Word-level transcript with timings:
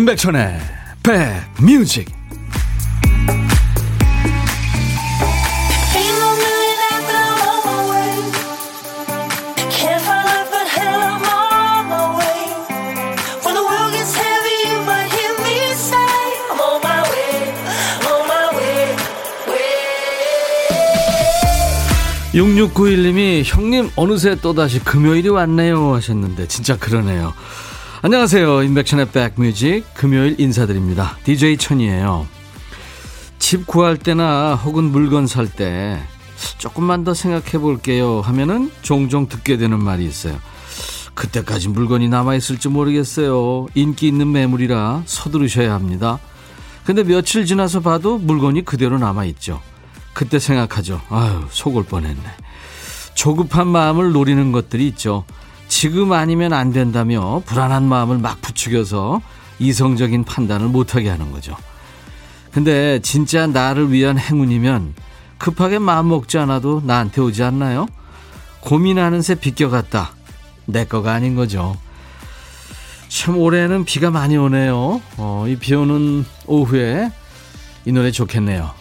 임백천의 0.00 0.58
백뮤직. 1.02 2.08
(6691님이) 22.32 23.42
형님 23.44 23.90
어느새 23.96 24.34
또다시 24.36 24.78
금요일이 24.78 25.28
왔네요. 25.28 25.92
하셨는데 25.94 26.48
진짜 26.48 26.78
그러네요 26.78 27.34
안녕하세요. 28.02 28.62
인백션의 28.62 29.10
백뮤직 29.10 29.84
금요일 29.92 30.40
인사드립니다. 30.40 31.18
DJ 31.24 31.58
천이에요. 31.58 32.26
집 33.38 33.66
구할 33.66 33.98
때나 33.98 34.54
혹은 34.54 34.84
물건 34.84 35.26
살 35.26 35.46
때 35.46 36.00
조금만 36.56 37.04
더 37.04 37.12
생각해 37.12 37.58
볼게요 37.58 38.22
하면은 38.22 38.70
종종 38.80 39.28
듣게 39.28 39.58
되는 39.58 39.82
말이 39.82 40.06
있어요. 40.06 40.38
그때까지 41.14 41.68
물건이 41.68 42.08
남아있을지 42.08 42.68
모르겠어요. 42.70 43.66
인기 43.74 44.08
있는 44.08 44.32
매물이라 44.32 45.02
서두르셔야 45.04 45.74
합니다. 45.74 46.18
근데 46.84 47.02
며칠 47.04 47.44
지나서 47.44 47.80
봐도 47.80 48.16
물건이 48.16 48.64
그대로 48.64 48.98
남아있죠. 48.98 49.60
그때 50.14 50.38
생각하죠. 50.38 51.02
아유, 51.10 51.44
속을 51.50 51.84
뻔했네. 51.84 52.22
조급한 53.12 53.68
마음을 53.68 54.12
노리는 54.12 54.52
것들이 54.52 54.88
있죠. 54.88 55.24
지금 55.70 56.12
아니면 56.12 56.52
안 56.52 56.72
된다며 56.72 57.42
불안한 57.46 57.84
마음을 57.84 58.18
막 58.18 58.42
부추겨서 58.42 59.22
이성적인 59.60 60.24
판단을 60.24 60.66
못하게 60.66 61.08
하는 61.08 61.30
거죠. 61.30 61.56
근데 62.50 62.98
진짜 63.02 63.46
나를 63.46 63.92
위한 63.92 64.18
행운이면 64.18 64.94
급하게 65.38 65.78
마음 65.78 66.08
먹지 66.08 66.38
않아도 66.38 66.82
나한테 66.84 67.20
오지 67.20 67.44
않나요? 67.44 67.86
고민하는 68.60 69.22
새 69.22 69.36
비껴갔다. 69.36 70.10
내 70.66 70.84
거가 70.84 71.12
아닌 71.12 71.36
거죠. 71.36 71.76
참 73.08 73.38
올해는 73.38 73.84
비가 73.84 74.10
많이 74.10 74.36
오네요. 74.36 75.00
어, 75.18 75.44
이 75.48 75.56
비 75.56 75.74
오는 75.74 76.24
오후에 76.46 77.10
이 77.86 77.92
노래 77.92 78.10
좋겠네요. 78.10 78.72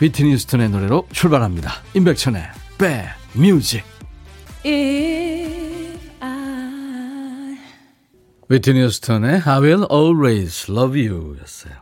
위트니 0.00 0.32
휴스턴의 0.34 0.68
노래로 0.68 1.08
출발합니다. 1.12 1.72
임백천의 1.94 2.42
백 2.78 3.06
뮤직. 3.32 3.82
위트니 8.48 8.80
휴스턴의 8.80 9.42
I 9.44 9.60
will 9.60 9.86
always 9.90 10.70
love 10.70 11.04
you 11.04 11.36
였어요. 11.40 11.74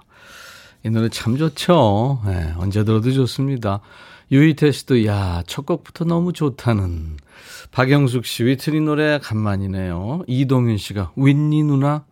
이 0.82 0.90
노래 0.90 1.08
참 1.10 1.36
좋죠. 1.36 2.22
네, 2.26 2.54
언제 2.56 2.84
들어도 2.84 3.12
좋습니다. 3.12 3.80
유희태 4.32 4.72
씨도 4.72 5.04
야, 5.06 5.42
첫 5.46 5.66
곡부터 5.66 6.04
너무 6.06 6.32
좋다는. 6.32 7.18
박영숙 7.70 8.24
씨, 8.24 8.44
위트니 8.44 8.80
노래 8.80 9.18
간만이네요. 9.18 10.22
이동윤 10.26 10.78
씨가 10.78 11.12
윈니 11.16 11.64
누나? 11.64 12.04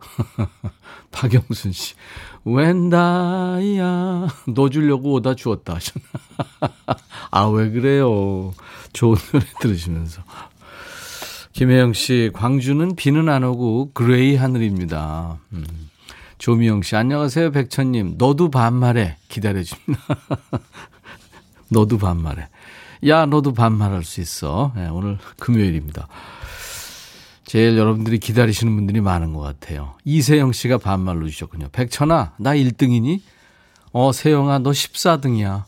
박영순 1.11 1.71
씨, 1.71 1.95
웬 2.45 3.06
다이야. 3.06 4.27
너 4.53 4.69
주려고 4.69 5.13
오다 5.13 5.33
주웠다 5.35 5.75
하셨나. 5.75 6.07
아, 7.31 7.45
왜 7.47 7.71
그래요. 7.71 8.53
좋은 8.91 9.17
노래 9.31 9.45
들으시면서. 9.61 10.21
김혜영 11.53 11.93
씨, 11.93 12.31
광주는 12.33 12.95
비는 12.95 13.29
안 13.29 13.43
오고 13.43 13.91
gray 13.93 14.35
하늘입니다. 14.35 15.37
음. 15.53 15.63
조미영 16.39 16.81
씨, 16.81 16.95
안녕하세요, 16.95 17.51
백천님. 17.51 18.15
너도 18.17 18.49
반말해. 18.49 19.17
기다려줍니다. 19.29 20.01
너도 21.69 21.99
반말해. 21.99 22.49
야, 23.07 23.27
너도 23.27 23.53
반말할 23.53 24.03
수 24.03 24.19
있어. 24.19 24.73
네, 24.75 24.87
오늘 24.87 25.19
금요일입니다. 25.37 26.07
제일 27.45 27.77
여러분들이 27.77 28.17
기다리시는 28.17 28.75
분들이 28.75 28.99
많은 28.99 29.33
것 29.33 29.41
같아요. 29.41 29.93
이세영 30.05 30.53
씨가 30.53 30.79
반말로 30.79 31.29
주셨군요. 31.29 31.67
백천아, 31.71 32.33
나 32.39 32.55
1등이니? 32.55 33.21
어, 33.91 34.11
세영아, 34.11 34.57
너 34.59 34.71
14등이야. 34.71 35.65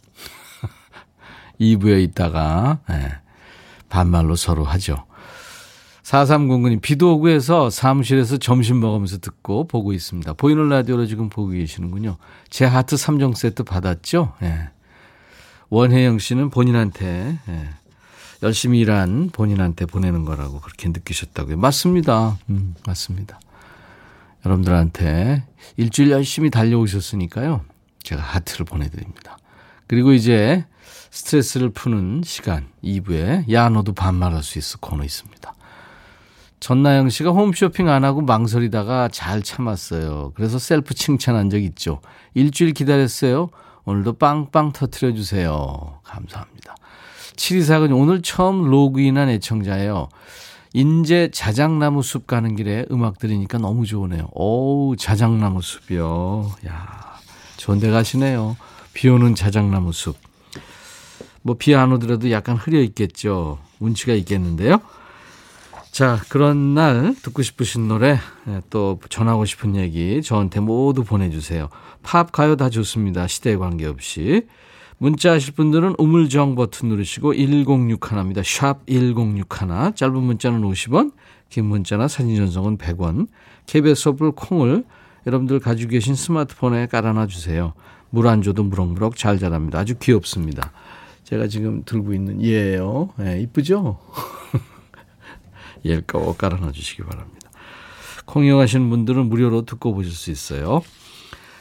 2부에 1.62 2.01
있다가, 2.09 2.79
네, 2.90 3.12
반말로 3.88 4.35
서로 4.35 4.63
하죠. 4.63 5.04
4309님, 6.05 6.81
비도 6.81 7.16
오고 7.16 7.29
해서 7.29 7.71
사무실에서 7.71 8.38
점심 8.38 8.79
먹으면서 8.79 9.17
듣고 9.17 9.67
보고 9.67 9.91
있습니다. 9.91 10.33
보이는 10.33 10.69
라디오로 10.69 11.07
지금 11.07 11.29
보고 11.29 11.49
계시는군요. 11.49 12.17
제 12.49 12.63
하트 12.63 12.95
3종 12.95 13.35
세트 13.35 13.63
받았죠? 13.63 14.33
예. 14.44 14.69
원혜영 15.69 16.19
씨는 16.19 16.51
본인한테, 16.51 17.39
예. 17.49 17.69
열심히 18.44 18.79
일한 18.79 19.31
본인한테 19.31 19.88
보내는 19.88 20.25
거라고 20.25 20.59
그렇게 20.61 20.89
느끼셨다고요. 20.89 21.57
맞습니다. 21.57 22.38
음, 22.49 22.75
맞습니다. 22.85 23.39
여러분들한테 24.45 25.44
일주일 25.77 26.11
열심히 26.11 26.51
달려오셨으니까요. 26.51 27.61
제가 28.03 28.21
하트를 28.21 28.65
보내드립니다. 28.65 29.39
그리고 29.88 30.13
이제 30.13 30.65
스트레스를 31.09 31.69
푸는 31.69 32.21
시간 32.23 32.67
2부에 32.83 33.51
야 33.51 33.69
너도 33.69 33.94
반말할 33.94 34.44
수 34.44 34.59
있어 34.59 34.77
코너 34.77 35.03
있습니다. 35.03 35.54
전나영 36.69 37.09
씨가 37.09 37.29
홈쇼핑 37.29 37.89
안 37.89 38.03
하고 38.03 38.21
망설이다가 38.21 39.07
잘 39.09 39.43
참았어요. 39.43 40.31
그래서 40.33 40.57
셀프 40.57 40.95
칭찬한 40.95 41.51
적 41.51 41.59
있죠. 41.59 42.01
일주일 42.33 42.73
기다렸어요. 42.73 43.49
오늘도 43.83 44.13
빵빵 44.13 44.71
터트려 44.71 45.13
주세요. 45.13 45.99
감사합니다. 46.03 46.75
7249님 47.35 48.01
오늘 48.01 48.23
처음 48.23 48.63
로그인한 48.63 49.29
애청자예요. 49.29 50.09
인제 50.73 51.29
자작나무 51.31 52.01
숲 52.01 52.25
가는 52.25 52.55
길에 52.55 52.87
음악 52.89 53.19
들으니까 53.19 53.59
너무 53.59 53.85
좋으네요. 53.85 54.29
오 54.33 54.95
자작나무 54.95 55.61
숲이요. 55.61 56.51
야 56.65 57.19
좋은 57.57 57.79
데 57.79 57.91
가시네요. 57.91 58.57
비 58.93 59.07
오는 59.09 59.35
자작나무 59.35 59.93
숲. 59.93 60.17
뭐 61.43 61.55
비 61.59 61.75
안 61.75 61.91
오더라도 61.91 62.31
약간 62.31 62.55
흐려 62.55 62.81
있겠죠. 62.81 63.59
운치가 63.79 64.13
있겠는데요. 64.13 64.79
자, 65.95 66.19
그런 66.28 66.73
날 66.73 67.16
듣고 67.23 67.41
싶으신 67.41 67.88
노래, 67.88 68.19
예, 68.50 68.61
또 68.69 69.00
전하고 69.07 69.45
싶은 69.45 69.78
얘기 69.78 70.22
저한테 70.22 70.59
모두 70.59 71.06
보내주세요. 71.06 71.69
팝, 72.03 72.33
가요 72.33 72.57
다 72.57 72.69
좋습니다. 72.69 73.28
시대에 73.28 73.56
관계없이. 73.56 74.45
문자 74.97 75.31
하실 75.31 75.53
분들은 75.53 75.95
우물정 75.97 76.56
버튼 76.56 76.89
누르시고 76.89 77.35
1061입니다. 77.35 78.44
샵 78.44 78.85
1061. 78.88 79.95
짧은 79.95 80.22
문자는 80.22 80.63
50원, 80.63 81.13
긴 81.47 81.67
문자나 81.67 82.09
사진 82.09 82.35
전송은 82.35 82.77
100원. 82.77 83.27
KBS 83.66 84.09
어플 84.09 84.31
콩을 84.33 84.83
여러분들 85.25 85.62
가지고 85.62 85.91
계신 85.91 86.13
스마트폰에 86.13 86.88
깔아놔 86.88 87.27
주세요. 87.27 87.72
물 88.09 88.27
안 88.27 88.41
줘도 88.41 88.66
무럭무럭 88.66 89.16
잘 89.16 89.39
자랍니다. 89.39 89.79
아주 89.79 89.95
귀엽습니다. 89.97 90.73
제가 91.23 91.47
지금 91.47 91.83
들고 91.85 92.13
있는 92.13 92.44
얘예요. 92.44 93.12
예, 93.22 93.39
이쁘죠? 93.39 93.97
꼭 96.07 96.38
깔아놔 96.38 96.72
주시기 96.72 97.03
바랍니다. 97.03 97.50
콩 98.25 98.46
이용하시는 98.46 98.90
분들은 98.90 99.27
무료로 99.30 99.65
듣고 99.65 99.94
보실 99.94 100.12
수 100.12 100.31
있어요. 100.31 100.81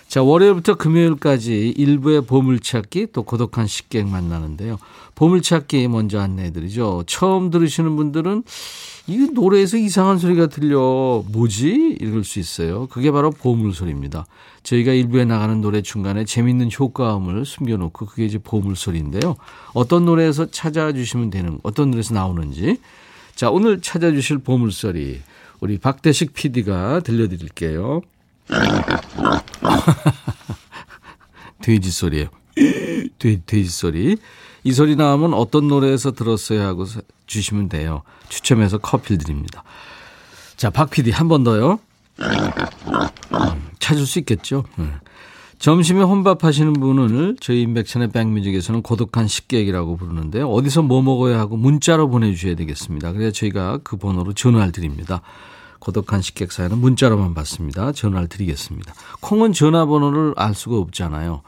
자, 0.09 0.23
월요일부터 0.23 0.77
금요일까지 0.77 1.75
일부의 1.77 2.23
보물찾기 2.23 3.09
또 3.13 3.25
고독한 3.25 3.67
식객 3.67 4.07
만나는데요. 4.07 4.79
보물찾기 5.15 5.89
먼저 5.89 6.21
안내해드리죠. 6.21 7.05
처음 7.07 7.51
들으시는 7.51 7.97
분들은 7.97 8.45
이 9.07 9.29
노래에서 9.33 9.77
이상한 9.77 10.19
소리가 10.19 10.47
들려 10.47 11.25
뭐지? 11.33 11.97
이럴 12.01 12.23
수 12.23 12.39
있어요. 12.39 12.87
그게 12.87 13.11
바로 13.11 13.31
보물소리입니다. 13.31 14.27
저희가 14.63 14.93
일부에 14.93 15.25
나가는 15.25 15.61
노래 15.61 15.83
중간에 15.83 16.25
재밌는 16.25 16.71
효과음을 16.79 17.45
숨겨놓고 17.45 18.07
그게 18.07 18.25
이제 18.25 18.39
보물소리인데요. 18.39 19.37
어떤 19.73 20.05
노래에서 20.05 20.51
찾아주시면 20.51 21.31
되는 21.31 21.59
어떤 21.63 21.91
노래에서 21.91 22.15
나오는지 22.15 22.79
자, 23.35 23.51
오늘 23.51 23.81
찾아주실 23.81 24.39
보물소리 24.39 25.21
우리 25.61 25.79
박대식 25.79 26.35
PD가 26.35 27.01
들려드릴게요. 27.01 28.03
돼지 31.63 31.91
소리예요. 31.91 32.29
돼, 33.19 33.41
돼지 33.47 33.69
소리. 33.71 34.17
이 34.63 34.73
소리 34.73 34.97
나오면 34.97 35.35
어떤 35.35 35.69
노래에서 35.69 36.13
들었어요 36.13 36.63
하고 36.63 36.87
주시면 37.27 37.69
돼요. 37.69 38.03
추첨해서 38.29 38.79
커피 38.79 39.19
드립니다. 39.19 39.63
자, 40.57 40.71
박 40.71 40.91
PD 40.91 41.11
한 41.11 41.29
번 41.29 41.45
더요. 41.45 41.81
음, 42.21 43.71
찾을 43.79 44.07
수 44.07 44.19
있겠죠. 44.21 44.65
네. 45.65 45.71
점심에 45.71 46.03
혼밥 46.03 46.45
하시는 46.45 46.75
분을 46.75 47.37
저희 47.41 47.63
인백천의 47.63 48.11
백뮤직에서는 48.11 48.83
고독한 48.83 49.27
식객이라고 49.27 49.97
부르는데요. 49.97 50.47
어디서 50.51 50.83
뭐 50.83 51.01
먹어야 51.01 51.39
하고 51.39 51.57
문자로 51.57 52.11
보내주셔야 52.11 52.55
되겠습니다. 52.55 53.13
그래야 53.13 53.31
저희가 53.31 53.79
그 53.83 53.97
번호로 53.97 54.35
전화를 54.35 54.73
드립니다. 54.73 55.23
고독한 55.79 56.21
식객 56.21 56.53
사연은 56.53 56.79
문자로만 56.79 57.33
받습니다. 57.33 57.93
전화를 57.93 58.29
드리겠습니다. 58.29 58.93
콩은 59.23 59.55
전화번호를 59.55 60.35
알 60.37 60.55
수가 60.55 60.77
없잖아요. 60.77 61.41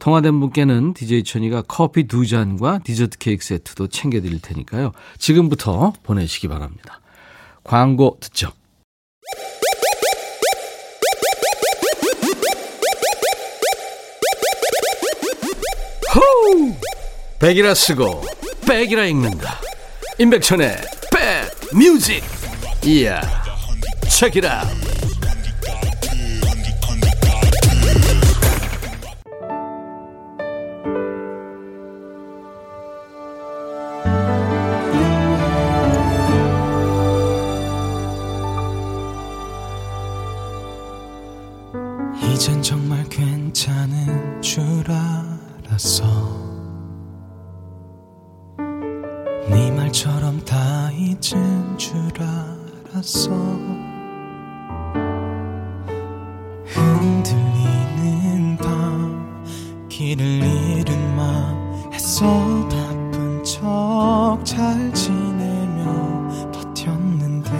통화된 0.00 0.40
분께는 0.40 0.92
DJ 0.92 1.22
천이가 1.22 1.62
커피 1.68 2.08
두 2.08 2.26
잔과 2.26 2.80
디저트 2.80 3.18
케이크 3.18 3.44
세트도 3.44 3.86
챙겨드릴 3.86 4.40
테니까요. 4.42 4.90
지금부터 5.18 5.92
보내시기 6.02 6.48
바랍니다. 6.48 7.00
광고 7.62 8.18
듣죠. 8.20 8.50
백이라 17.38 17.74
쓰고 17.74 18.24
백이라 18.66 19.04
읽는다. 19.06 19.60
임백천의 20.18 20.76
백 21.12 21.50
뮤직. 21.76 22.22
이야. 22.84 23.20
책이라. 24.08 24.64
알았어 53.04 53.30
흔들리는 56.64 58.56
밤 58.56 59.44
길을 59.90 60.24
잃은 60.24 61.16
마음 61.16 61.92
애써 61.92 62.24
바쁜 62.70 63.44
척 63.44 64.40
잘 64.44 64.92
지내며 64.94 66.50
버텼는데 66.50 67.50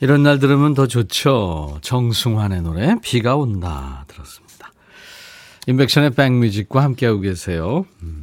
이런 0.00 0.24
날 0.24 0.40
들으면 0.40 0.74
더 0.74 0.88
좋죠. 0.88 1.78
정승환의 1.82 2.62
노래 2.62 2.96
비가 3.00 3.36
온다 3.36 4.04
들었습니다. 4.08 4.72
인백션의 5.68 6.10
백뮤직과 6.10 6.82
함께하고 6.82 7.20
계세요. 7.20 7.86
음. 8.02 8.21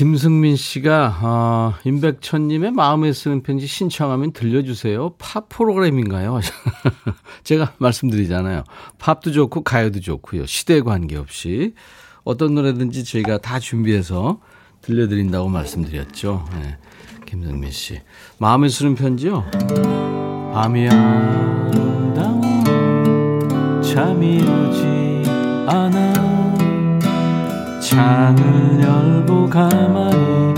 김승민 0.00 0.56
씨가 0.56 1.18
어, 1.20 1.74
임백천님의 1.84 2.70
마음에 2.70 3.12
쓰는 3.12 3.42
편지 3.42 3.66
신청하면 3.66 4.32
들려주세요. 4.32 5.16
팝 5.18 5.50
프로그램인가요? 5.50 6.40
제가 7.44 7.74
말씀드리잖아요. 7.76 8.64
팝도 8.96 9.30
좋고 9.30 9.62
가요도 9.62 10.00
좋고요. 10.00 10.46
시대 10.46 10.80
관계없이 10.80 11.74
어떤 12.24 12.54
노래든지 12.54 13.04
저희가 13.04 13.36
다 13.42 13.58
준비해서 13.58 14.40
들려드린다고 14.80 15.50
말씀드렸죠. 15.50 16.46
네. 16.62 16.78
김승민 17.26 17.70
씨. 17.70 18.00
마음에 18.38 18.70
쓰는 18.70 18.94
편지요? 18.94 19.44
밤이 20.54 20.88
아름다워 20.88 22.40
잠이 23.82 24.38
오지 24.40 25.30
않아 25.68 26.29
창을 27.80 28.80
열고 28.82 29.48
가만히 29.48 30.54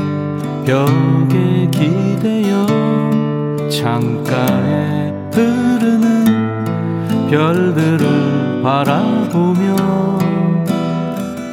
벽에 0.67 1.69
기대어 1.71 2.67
창가에 3.71 5.13
흐르는 5.33 7.31
별들을 7.31 8.63
바라보며 8.63 9.77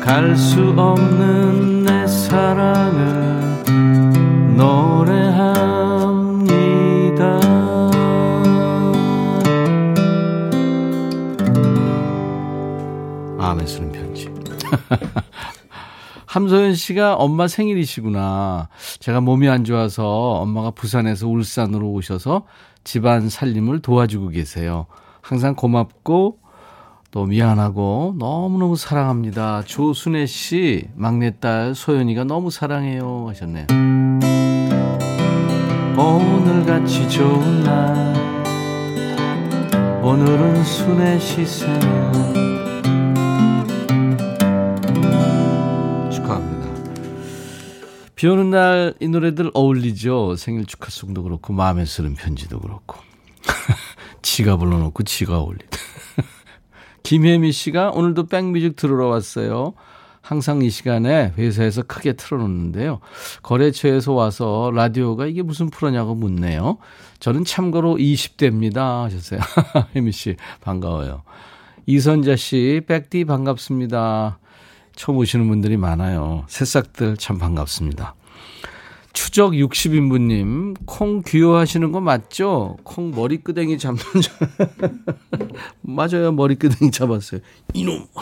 갈 0.04 0.36
수 0.36 0.74
없는 0.76 1.84
내 1.84 2.08
사랑을 2.08 3.30
노래합니다. 4.58 5.80
마음에 13.38 13.66
쓰는 13.66 13.92
편지. 13.92 14.30
함소연 16.30 16.76
씨가 16.76 17.16
엄마 17.16 17.48
생일이시구나. 17.48 18.70
제가 19.00 19.20
몸이 19.20 19.50
안 19.50 19.64
좋아서 19.64 20.06
엄마가 20.34 20.70
부산에서 20.70 21.28
울산으로 21.28 21.90
오셔서 21.90 22.44
집안 22.84 23.30
살림을 23.30 23.80
도와주고 23.80 24.30
계세요. 24.30 24.86
항상 25.22 25.56
고맙고 25.56 26.38
또 27.10 27.26
미안하고 27.26 28.14
너무너무 28.20 28.76
사랑합니다. 28.76 29.64
조순애 29.66 30.28
씨, 30.28 30.88
막내딸 30.94 31.74
소연이가 31.74 32.26
너무 32.26 32.52
사랑해요. 32.52 33.26
하셨네요. 33.30 33.66
오늘같이 35.98 37.10
좋은 37.10 37.64
날, 37.64 38.14
오늘은 40.04 40.64
순애 40.64 41.18
씨 41.18 41.44
생일. 41.44 42.59
비 48.20 48.28
오는 48.28 48.50
날 48.50 48.96
이 49.00 49.08
노래들 49.08 49.52
어울리죠. 49.54 50.36
생일 50.36 50.66
축하송도 50.66 51.24
그렇고, 51.24 51.54
마음에 51.54 51.86
쓰는 51.86 52.16
편지도 52.16 52.60
그렇고. 52.60 52.98
지가 54.22 54.58
불러놓고 54.58 55.04
지가 55.04 55.40
어울리다. 55.40 55.78
김혜미 57.04 57.54
씨가 57.54 57.92
오늘도 57.92 58.26
백뮤직 58.26 58.76
들으러 58.76 59.08
왔어요. 59.08 59.74
항상 60.20 60.62
이 60.64 60.70
시간에 60.70 61.32
회사에서 61.38 61.84
크게 61.84 62.18
틀어놓는데요. 62.18 63.00
거래처에서 63.42 64.12
와서 64.12 64.70
라디오가 64.76 65.26
이게 65.26 65.42
무슨 65.42 65.70
프로냐고 65.70 66.14
묻네요. 66.14 66.78
저는 67.22 67.46
참고로 67.46 67.96
20대입니다. 67.96 69.04
하셨어요. 69.04 69.40
혜미 69.96 70.12
씨, 70.12 70.36
반가워요. 70.60 71.24
이선자 71.86 72.36
씨, 72.36 72.82
백디 72.86 73.24
반갑습니다. 73.24 74.40
처음 75.00 75.18
오시는 75.20 75.48
분들이 75.48 75.78
많아요. 75.78 76.44
새싹들 76.50 77.16
참 77.16 77.38
반갑습니다. 77.38 78.16
추적 79.14 79.52
60인분님, 79.52 80.78
콩 80.86 81.22
귀여워하시는 81.26 81.92
거 81.92 82.00
맞죠? 82.00 82.78
콩 82.84 83.12
머리끄댕이 83.12 83.78
잡는 83.78 84.02
줄. 84.22 84.34
맞아요. 85.82 86.32
머리끄댕이 86.32 86.92
잡았어요. 86.92 87.42
이놈! 87.74 88.06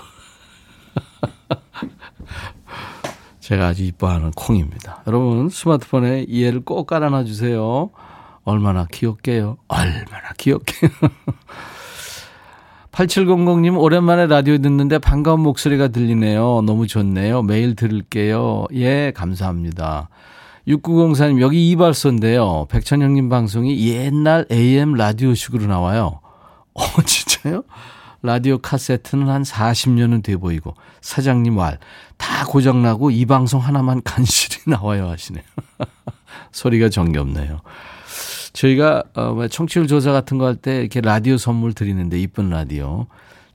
제가 3.39 3.67
아주 3.67 3.84
이뻐하는 3.84 4.32
콩입니다. 4.32 5.03
여러분, 5.08 5.50
스마트폰에 5.50 6.25
이해를 6.27 6.62
꼭 6.65 6.88
깔아놔 6.88 7.24
주세요. 7.25 7.91
얼마나 8.44 8.88
귀엽게요? 8.91 9.58
얼마나 9.67 10.32
귀엽게요? 10.38 10.89
8700님, 12.91 13.79
오랜만에 13.79 14.25
라디오 14.25 14.58
듣는데 14.58 14.98
반가운 14.98 15.41
목소리가 15.41 15.89
들리네요. 15.89 16.63
너무 16.65 16.88
좋네요. 16.88 17.44
매일 17.44 17.75
들을게요. 17.75 18.65
예, 18.74 19.12
감사합니다. 19.15 20.10
6904님, 20.67 21.39
여기 21.41 21.69
이발소인데요. 21.71 22.67
백천 22.69 23.01
형님 23.01 23.29
방송이 23.29 23.88
옛날 23.89 24.45
AM 24.51 24.93
라디오식으로 24.93 25.65
나와요. 25.67 26.19
어, 26.74 26.81
진짜요? 27.05 27.63
라디오 28.21 28.57
카세트는 28.57 29.29
한 29.29 29.43
40년은 29.43 30.24
돼 30.24 30.36
보이고, 30.36 30.74
사장님 31.01 31.55
말, 31.55 31.77
다 32.17 32.45
고장나고 32.45 33.12
이 33.12 33.25
방송 33.25 33.62
하나만 33.62 34.01
간신히 34.03 34.63
나와요 34.75 35.07
하시네요. 35.09 35.43
소리가 36.51 36.89
정겹네요. 36.89 37.62
저희가 38.53 39.03
어, 39.13 39.33
뭐 39.33 39.47
청취율 39.47 39.88
조사 39.88 40.12
같은 40.12 40.38
거 40.39 40.45
할 40.45 40.55
때 40.55 40.79
이렇게 40.79 41.00
라디오 41.00 41.38
선물 41.38 41.74
드리는데 41.74 42.19
이쁜 42.19 42.50
라디오 42.50 43.05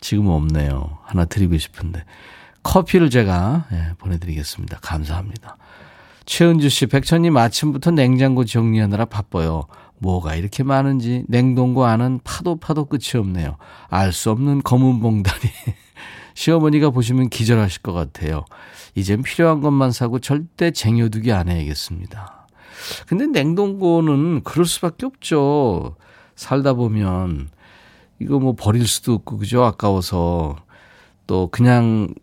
지금 0.01 0.29
없네요. 0.29 0.99
하나 1.05 1.25
드리고 1.25 1.59
싶은데 1.59 2.05
커피를 2.63 3.11
제가 3.11 3.67
예, 3.73 3.95
보내드리겠습니다. 3.99 4.79
감사합니다. 4.81 5.57
최은주 6.33 6.71
씨, 6.71 6.87
백천님 6.87 7.37
아침부터 7.37 7.91
냉장고 7.91 8.47
정리하느라 8.47 9.05
바빠요. 9.05 9.65
뭐가 9.99 10.35
이렇게 10.35 10.63
많은지 10.63 11.27
냉동고 11.29 11.85
안은 11.85 12.21
파도 12.25 12.57
파도 12.57 12.87
끝이 12.87 13.21
없네요. 13.21 13.59
알 13.91 14.15
수 14.15 14.31
없는 14.31 14.63
검은 14.63 15.01
봉다리. 15.01 15.51
시어머니가 16.33 16.89
보시면 16.89 17.29
기절하실 17.29 17.83
것 17.83 17.93
같아요. 17.93 18.47
이젠 18.95 19.23
필요한 19.23 19.61
것만 19.61 19.91
사고 19.91 20.21
절대 20.21 20.71
쟁여두기 20.71 21.33
안 21.33 21.51
해야겠습니다. 21.51 22.47
근데 23.07 23.27
냉동고는 23.27 24.43
그럴 24.43 24.65
수밖에 24.65 25.05
없죠. 25.05 25.97
살다 26.35 26.73
보면 26.73 27.51
이거 28.21 28.39
뭐 28.39 28.55
버릴 28.55 28.87
수도 28.87 29.13
없고 29.13 29.37
그죠? 29.37 29.65
아까워서 29.65 30.57
또 31.27 31.49
그냥 31.53 32.15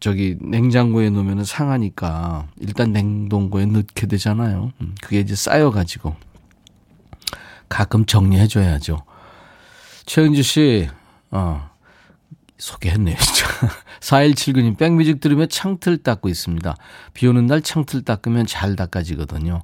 저기 0.00 0.36
냉장고에 0.40 1.10
놓으면 1.10 1.44
상하니까 1.44 2.46
일단 2.58 2.92
냉동고에 2.92 3.66
넣게 3.66 4.06
되잖아요. 4.06 4.72
음, 4.80 4.94
그게 5.00 5.20
이제 5.20 5.34
쌓여가지고 5.34 6.14
가끔 7.68 8.06
정리해줘야죠. 8.06 9.02
최은주 10.04 10.42
씨, 10.42 10.88
어, 11.30 11.68
소개했네요, 12.58 13.16
진짜. 13.16 13.46
4179님, 14.00 14.78
백뮤직 14.78 15.20
들으며 15.20 15.46
창틀 15.46 15.98
닦고 15.98 16.28
있습니다. 16.28 16.76
비 17.12 17.26
오는 17.26 17.46
날 17.46 17.60
창틀 17.60 18.02
닦으면 18.02 18.46
잘 18.46 18.76
닦아지거든요. 18.76 19.62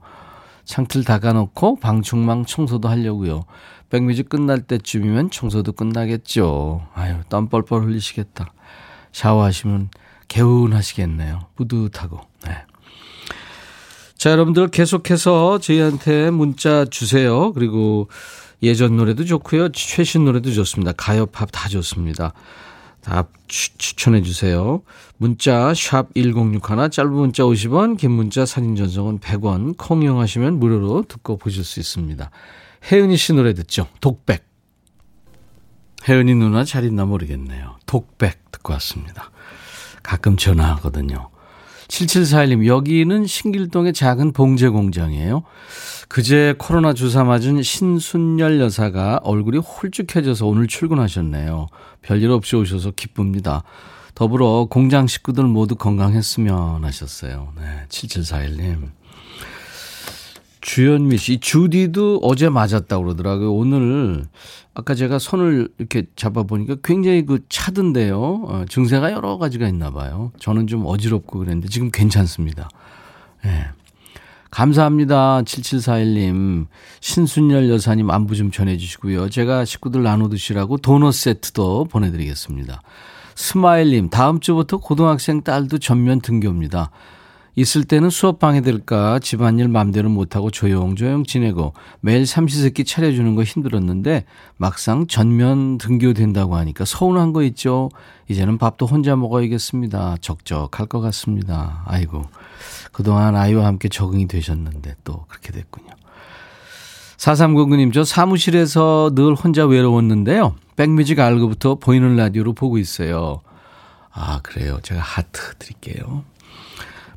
창틀 0.65 1.05
닦아놓고 1.05 1.77
방충망 1.77 2.45
청소도 2.45 2.89
하려고요. 2.89 3.45
백뮤직 3.91 4.29
끝날 4.29 4.63
때쯤이면 4.63 5.31
청소도 5.31 5.73
끝나겠죠. 5.73 6.87
아유, 6.95 7.21
땀 7.29 7.49
뻘뻘 7.49 7.83
흘리시겠다. 7.83 8.53
샤워하시면 9.13 9.91
개운하시겠네요. 10.33 11.47
뿌듯하고. 11.57 12.21
네. 12.47 12.57
자, 14.17 14.31
여러분들 14.31 14.69
계속해서 14.69 15.59
저희한테 15.59 16.31
문자 16.31 16.87
주세요. 16.87 17.53
그리고 17.53 18.09
예전 18.63 18.97
노래도 18.97 19.25
좋고요. 19.25 19.73
최신 19.73 20.25
노래도 20.25 20.51
좋습니다. 20.53 20.93
가요, 20.93 21.27
팝 21.27 21.51
다 21.53 21.69
좋습니다. 21.69 22.33
다 23.03 23.27
추, 23.49 23.77
추천해 23.77 24.23
주세요. 24.23 24.83
문자 25.19 25.75
샵 25.75 26.15
1061, 26.15 26.91
짧은 26.91 27.13
문자 27.13 27.43
50원, 27.43 27.99
긴 27.99 28.13
문자 28.13 28.47
사진 28.47 28.77
전송은 28.77 29.19
100원, 29.19 29.77
콩 29.77 30.03
이용하시면 30.03 30.59
무료로 30.61 31.05
듣고 31.09 31.37
보실 31.37 31.65
수 31.65 31.81
있습니다. 31.81 32.31
혜은이 32.91 33.17
씨 33.17 33.33
노래 33.35 33.53
듣죠? 33.55 33.89
독백. 34.01 34.45
혜은이 36.09 36.35
누나 36.37 36.65
잘 36.65 36.85
있나 36.85 37.05
모르겠네요. 37.05 37.77
독백 37.87 38.53
듣고 38.53 38.73
왔습니다. 38.75 39.31
가끔 40.03 40.37
전화하거든요. 40.37 41.31
7741님, 41.89 42.67
여기는 42.67 43.27
신길동의 43.27 43.93
작은 43.93 44.33
봉제 44.33 44.69
공장이에요. 44.69 45.43
그제 46.09 46.55
코로나 46.59 46.95
주사 46.95 47.25
맞은 47.25 47.63
신순열 47.63 48.61
여사가 48.61 49.21
얼굴이 49.23 49.59
홀쭉해져서 49.59 50.47
오늘 50.47 50.67
출근하셨네요. 50.67 51.69
별일 52.03 52.31
없이 52.31 52.57
오셔서 52.57 52.93
기쁩니다. 52.93 53.63
더불어 54.15 54.67
공장 54.71 55.07
식구들 55.07 55.45
모두 55.45 55.75
건강했으면 55.75 56.85
하셨어요. 56.85 57.53
네, 57.57 57.87
7741님. 57.89 58.91
주현미 60.63 61.19
씨, 61.19 61.39
주디도 61.39 62.21
어제 62.23 62.49
맞았다고 62.49 63.05
그러더라고요. 63.05 63.53
오늘, 63.53 64.25
아까 64.75 64.95
제가 64.95 65.19
손을 65.19 65.69
이렇게 65.79 66.05
잡아보니까 66.17 66.77
굉장히 66.85 67.27
그 67.27 67.41
차던데요. 67.49 68.19
어, 68.21 68.65
증세가 68.69 69.13
여러 69.13 69.39
가지가 69.39 69.69
있나 69.69 69.91
봐요. 69.91 70.33
저는 70.39 70.69
좀 70.69 70.87
어지럽고 70.87 71.41
그랬는데 71.41 71.69
지금 71.69 71.91
괜찮습니다. 71.91 72.69
예. 73.45 73.49
네. 73.49 73.65
감사합니다. 74.53 75.43
7741님. 75.43 76.67
신순열 77.01 77.69
여사님 77.71 78.11
안부 78.11 78.37
좀 78.37 78.51
전해주시고요. 78.51 79.31
제가 79.31 79.65
식구들 79.65 80.03
나눠 80.03 80.29
드시라고 80.29 80.77
도넛 80.77 81.15
세트도 81.15 81.87
보내드리겠습니다. 81.87 82.83
스마일님, 83.35 84.11
다음 84.11 84.41
주부터 84.41 84.77
고등학생 84.77 85.43
딸도 85.43 85.79
전면 85.79 86.21
등교입니다. 86.21 86.91
있을 87.55 87.85
때는 87.85 88.09
수업 88.09 88.39
방해될까 88.39 89.19
집안일 89.19 89.69
맘대로 89.69 90.09
못하고 90.09 90.51
조용조용 90.51 91.25
지내고 91.25 91.75
매일 92.01 92.27
삼시세끼 92.27 92.85
차려주는 92.85 93.35
거 93.35 93.43
힘들었는데 93.43 94.25
막상 94.57 95.07
전면 95.07 95.77
등교된다고 95.77 96.57
하니까 96.57 96.85
서운한 96.85 97.33
거 97.33 97.43
있죠. 97.45 97.91
이제는 98.29 98.57
밥도 98.57 98.87
혼자 98.87 99.17
먹어야겠습니다. 99.17 100.17
적적할 100.21 100.87
것 100.87 101.01
같습니다. 101.01 101.83
아이고. 101.87 102.25
그동안 102.93 103.37
아이와 103.37 103.67
함께 103.67 103.89
적응이 103.89 104.29
되셨는데 104.29 104.97
또 105.05 105.25
그렇게 105.29 105.53
됐군요. 105.53 105.91
4399님, 107.19 107.93
저 107.93 108.03
사무실에서 108.03 109.13
늘 109.15 109.35
혼자 109.35 109.65
외로웠는데요. 109.65 110.57
백뮤직 110.75 111.21
알고부터 111.21 111.77
보이는 111.77 112.17
라디오로 112.17 112.55
보고 112.55 112.79
있어요. 112.79 113.43
아, 114.11 114.41
그래요. 114.43 114.81
제가 114.83 115.01
하트 115.01 115.55
드릴게요. 115.59 116.25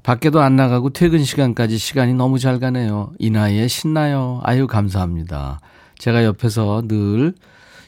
밖에도 0.06 0.40
안 0.40 0.56
나가고 0.56 0.92
퇴근 0.92 1.24
시간까지 1.24 1.80
시간이 1.80 2.14
너무 2.14 2.38
잘 2.38 2.60
가네요. 2.60 3.12
이 3.18 3.32
나이에 3.32 3.68
신나요. 3.68 4.40
아유, 4.44 4.68
감사합니다. 4.68 5.60
제가 5.98 6.24
옆에서 6.26 6.84
늘 6.88 7.34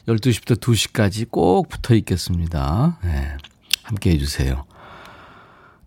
12시부터 0.08 0.58
2시까지 0.58 1.30
꼭 1.30 1.68
붙어 1.68 1.94
있겠습니다. 1.94 2.98
네, 3.04 3.36
함께 3.84 4.10
해주세요. 4.10 4.64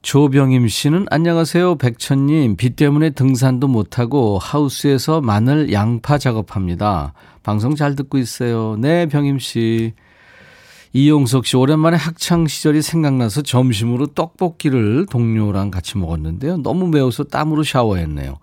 조병임 0.04 0.70
씨는 0.70 1.08
안녕하세요. 1.12 1.76
백천님. 1.76 2.56
비 2.56 2.78
때문에 2.78 3.10
등산도 3.10 3.68
못하고 3.68 4.40
하우스에서 4.40 5.20
마늘 5.20 5.74
양파 5.74 6.18
작업합니다. 6.18 7.12
방송 7.44 7.76
잘 7.76 7.98
듣고 7.98 8.18
있어요. 8.18 8.78
네, 8.80 9.06
병임 9.06 9.38
씨. 9.38 9.92
이용석 10.94 11.46
씨, 11.46 11.56
오랜만에 11.56 11.96
학창 11.96 12.48
시절이 12.48 12.82
생각나서 12.82 13.44
점심으로 13.44 14.08
떡볶이를 14.08 15.06
동료랑 15.10 15.72
같이 15.72 15.98
먹었는데요. 15.98 16.58
너무 16.58 16.88
매워서 16.88 17.24
땀으로 17.24 17.64
샤워했네요. 17.64 18.38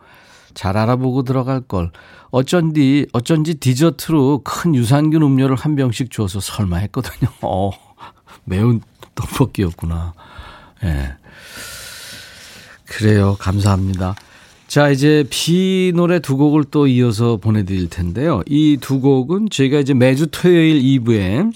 잘 0.55 0.76
알아보고 0.76 1.25
들어갈 1.25 1.61
걸. 1.61 1.90
어쩐지, 2.31 3.07
어쩐지 3.12 3.55
디저트로 3.55 4.43
큰 4.45 4.75
유산균 4.75 5.23
음료를 5.23 5.57
한 5.57 5.76
병씩 5.76 6.11
줘서 6.11 6.40
설마 6.40 6.78
했거든요. 6.78 7.31
어, 7.43 7.71
매운 8.45 8.81
떡볶이였구나. 9.14 10.14
예. 10.85 10.87
네. 10.87 11.14
그래요. 12.87 13.37
감사합니다. 13.38 14.14
자, 14.67 14.88
이제 14.90 15.25
비 15.31 15.93
노래 15.95 16.19
두 16.19 16.37
곡을 16.37 16.64
또 16.64 16.87
이어서 16.87 17.37
보내드릴 17.37 17.90
텐데요. 17.90 18.43
이 18.47 18.78
두 18.81 19.00
곡은 19.00 19.50
저희가 19.50 19.78
이제 19.81 19.93
매주 19.93 20.28
토요일 20.31 20.81
2부에 20.83 21.40
어, 21.40 21.50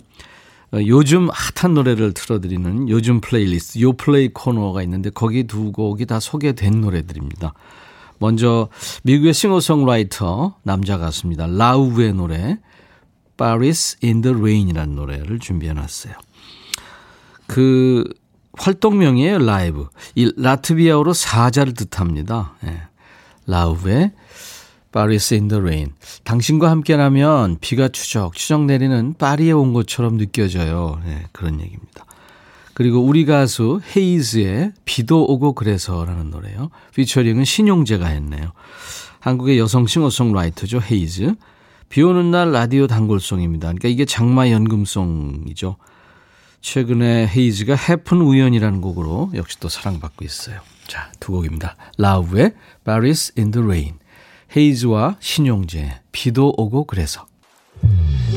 요즘 0.74 1.28
핫한 1.30 1.74
노래를 1.74 2.14
틀어드리는 2.14 2.88
요즘 2.88 3.20
플레이리스트, 3.20 3.80
요 3.80 3.92
플레이 3.92 4.28
코너가 4.28 4.82
있는데 4.82 5.10
거기 5.10 5.44
두 5.44 5.70
곡이 5.70 6.06
다 6.06 6.18
소개된 6.18 6.80
노래들입니다. 6.80 7.52
먼저 8.18 8.68
미국의 9.02 9.34
싱어송라이터 9.34 10.56
남자 10.62 10.96
가수입니다. 10.96 11.46
라우의 11.46 12.14
노래 12.14 12.58
Paris 13.36 13.98
in 14.02 14.22
the 14.22 14.36
Rain이라는 14.36 14.94
노래를 14.94 15.40
준비해 15.40 15.72
놨어요. 15.72 16.14
그 17.46 18.04
활동명이에요, 18.54 19.38
라우브. 19.38 19.88
이 20.14 20.32
라트비아어로 20.36 21.12
사자를 21.12 21.74
뜻합니다. 21.74 22.54
예. 22.64 22.82
라우의 23.46 24.12
Paris 24.92 25.34
in 25.34 25.45
the 25.45 25.60
Rain. 25.60 25.92
당신과 26.24 26.70
함께라면 26.70 27.58
비가 27.60 27.88
추적 27.88 28.34
추적 28.34 28.64
내리는 28.64 29.14
파리에 29.14 29.52
온 29.52 29.72
것처럼 29.72 30.18
느껴져요. 30.18 31.00
네, 31.04 31.24
그런 31.32 31.60
얘기입니다. 31.60 32.04
그리고 32.74 33.00
우리 33.00 33.24
가수 33.24 33.80
헤이즈의 33.96 34.72
비도 34.84 35.24
오고 35.24 35.54
그래서라는 35.54 36.30
노래요. 36.30 36.70
피처링은 36.94 37.44
신용재가 37.44 38.06
했네요. 38.06 38.52
한국의 39.20 39.58
여성 39.58 39.86
싱어송라이터죠. 39.86 40.80
헤이즈. 40.80 41.34
비 41.88 42.02
오는 42.02 42.30
날 42.30 42.52
라디오 42.52 42.86
단골송입니다. 42.86 43.68
그러니까 43.68 43.88
이게 43.88 44.04
장마 44.04 44.50
연금송이죠. 44.50 45.76
최근에 46.62 47.28
헤이즈가 47.28 47.74
해픈 47.74 48.22
우연이라는 48.22 48.80
곡으로 48.80 49.32
역시 49.34 49.60
또 49.60 49.68
사랑받고 49.68 50.24
있어요. 50.24 50.60
자, 50.86 51.10
두 51.20 51.32
곡입니다. 51.32 51.76
라우의 51.98 52.54
Paris 52.84 53.32
in 53.36 53.50
the 53.50 53.64
Rain. 53.64 54.01
헤이즈와 54.56 55.16
신용재 55.20 56.00
비도 56.12 56.54
오고 56.56 56.84
그래서. 56.84 57.26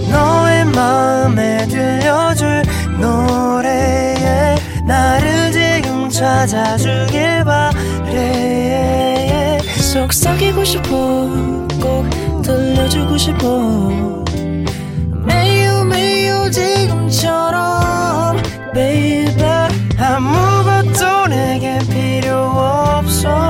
너의 0.10 0.66
마음에 0.66 1.66
들려줄 1.68 2.64
노래에 3.00 4.56
나를 4.88 5.52
지금 5.52 6.10
찾아주길 6.10 7.44
바래. 7.44 9.60
속삭이고 9.82 10.64
싶어 10.64 10.88
꼭 11.82 12.42
들려주고 12.42 13.18
싶어. 13.18 14.24
매우 15.26 15.84
매우 15.86 16.50
지금처럼 16.52 18.38
baby. 18.74 19.36
아무것도 19.98 21.28
내게 21.28 21.80
필요 21.90 22.36
없어 22.38 23.50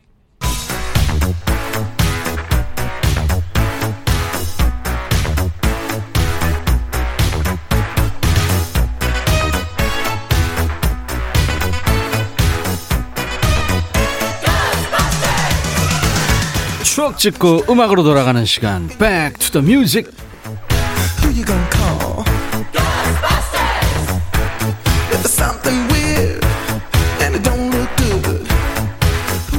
추억 17.01 17.17
찍고 17.17 17.63
음악으로 17.67 18.03
돌아가는 18.03 18.45
시간 18.45 18.87
Back 18.87 19.33
to 19.39 19.59
the 19.59 19.65
Music. 19.65 20.11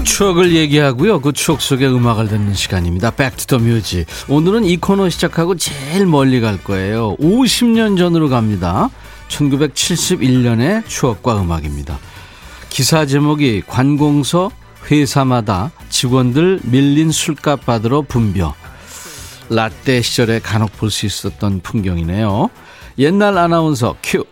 추억을 0.05 0.53
얘기하고요. 0.53 1.21
그 1.21 1.33
추억 1.33 1.61
속의 1.61 1.93
음악을 1.93 2.29
듣는 2.29 2.55
시간입니다. 2.55 3.11
Back 3.11 3.45
to 3.45 3.59
the 3.59 3.69
Music. 3.69 4.07
오늘은 4.29 4.65
이 4.65 4.77
코너 4.77 5.09
시작하고 5.09 5.57
제일 5.57 6.07
멀리 6.07 6.41
갈 6.41 6.63
거예요. 6.63 7.17
50년 7.17 7.99
전으로 7.99 8.29
갑니다. 8.29 8.89
1971년의 9.27 10.87
추억과 10.87 11.43
음악입니다. 11.43 11.99
기사 12.69 13.05
제목이 13.05 13.65
관공서 13.67 14.53
회사마다 14.91 15.71
직원들 15.89 16.61
밀린 16.65 17.11
술값 17.13 17.67
받으러 17.67 18.03
분벼. 18.03 18.55
라떼 19.51 20.03
시절에 20.03 20.39
간혹 20.41 20.77
볼 20.77 20.91
수 20.91 21.07
있었던 21.07 21.61
풍경이네요. 21.61 22.49
옛날 22.99 23.39
아나운서 23.39 23.97
큐, 24.03 24.25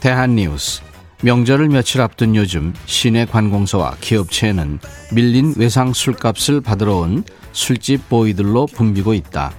대한뉴스. 0.00 0.82
명절을 1.22 1.68
며칠 1.68 2.00
앞둔 2.00 2.36
요즘 2.36 2.72
시내 2.86 3.24
관공서와 3.26 3.96
기업체는 4.00 4.78
밀린 5.12 5.54
외상 5.56 5.92
술값을 5.92 6.60
받으러 6.60 6.96
온 6.98 7.24
술집 7.52 8.08
보이들로 8.08 8.66
붐비고 8.66 9.14
있다. 9.14 9.52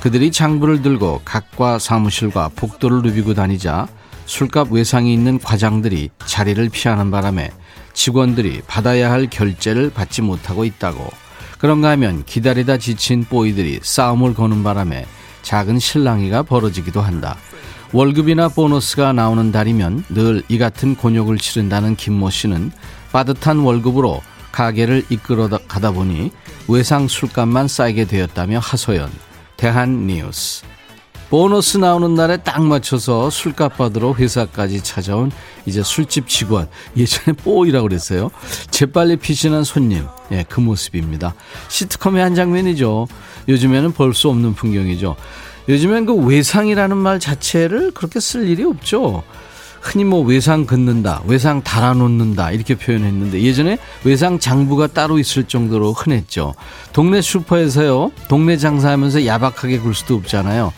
그들이 0.00 0.32
장부를 0.32 0.80
들고 0.80 1.20
각과 1.24 1.78
사무실과 1.78 2.48
복도를 2.56 3.02
누비고 3.02 3.34
다니자 3.34 3.88
술값 4.24 4.72
외상이 4.72 5.12
있는 5.12 5.38
과장들이 5.38 6.08
자리를 6.24 6.66
피하는 6.70 7.10
바람에 7.10 7.50
직원들이 7.94 8.62
받아야 8.66 9.10
할 9.10 9.28
결제를 9.28 9.90
받지 9.90 10.22
못하고 10.22 10.64
있다고. 10.64 11.10
그런가 11.58 11.90
하면 11.90 12.24
기다리다 12.24 12.78
지친 12.78 13.24
보이들이 13.24 13.80
싸움을 13.82 14.34
거는 14.34 14.62
바람에 14.64 15.06
작은 15.42 15.78
실랑이가 15.78 16.42
벌어지기도 16.42 17.00
한다. 17.00 17.36
월급이나 17.92 18.48
보너스가 18.48 19.12
나오는 19.12 19.52
달이면 19.52 20.04
늘 20.08 20.42
이 20.48 20.58
같은 20.58 20.96
곤욕을 20.96 21.38
치른다는 21.38 21.94
김모 21.94 22.30
씨는 22.30 22.72
빠듯한 23.12 23.58
월급으로 23.58 24.22
가게를 24.50 25.04
이끌어 25.10 25.48
가다 25.48 25.90
보니 25.92 26.30
외상 26.68 27.06
술값만 27.06 27.68
쌓이게 27.68 28.06
되었다며 28.06 28.58
하소연. 28.58 29.10
대한 29.56 30.06
뉴스. 30.06 30.64
보너스 31.36 31.78
나오는 31.78 32.14
날에 32.14 32.36
딱 32.36 32.62
맞춰서 32.62 33.30
술값 33.30 33.78
받으러 33.78 34.12
회사까지 34.12 34.82
찾아온 34.82 35.32
이제 35.64 35.82
술집 35.82 36.28
직원. 36.28 36.68
예전에 36.94 37.34
뽀이라고 37.42 37.88
그랬어요. 37.88 38.30
재빨리 38.70 39.16
피신한 39.16 39.64
손님. 39.64 40.04
예, 40.30 40.44
그 40.46 40.60
모습입니다. 40.60 41.32
시트콤의 41.70 42.22
한 42.22 42.34
장면이죠. 42.34 43.08
요즘에는 43.48 43.92
볼 43.92 44.12
수 44.12 44.28
없는 44.28 44.52
풍경이죠. 44.52 45.16
요즘엔 45.70 46.04
그 46.04 46.14
외상이라는 46.14 46.98
말 46.98 47.18
자체를 47.18 47.92
그렇게 47.92 48.20
쓸 48.20 48.46
일이 48.46 48.62
없죠. 48.64 49.22
흔히 49.80 50.04
뭐 50.04 50.20
외상 50.20 50.66
긋는다 50.66 51.22
외상 51.26 51.62
달아놓는다 51.62 52.50
이렇게 52.52 52.76
표현했는데 52.76 53.40
예전에 53.42 53.78
외상 54.04 54.38
장부가 54.38 54.88
따로 54.88 55.18
있을 55.18 55.44
정도로 55.44 55.94
흔했죠. 55.94 56.54
동네 56.92 57.22
슈퍼에서요 57.22 58.12
동네 58.28 58.58
장사하면서 58.58 59.24
야박하게 59.24 59.78
굴 59.78 59.94
수도 59.94 60.14
없잖아요 60.16 60.72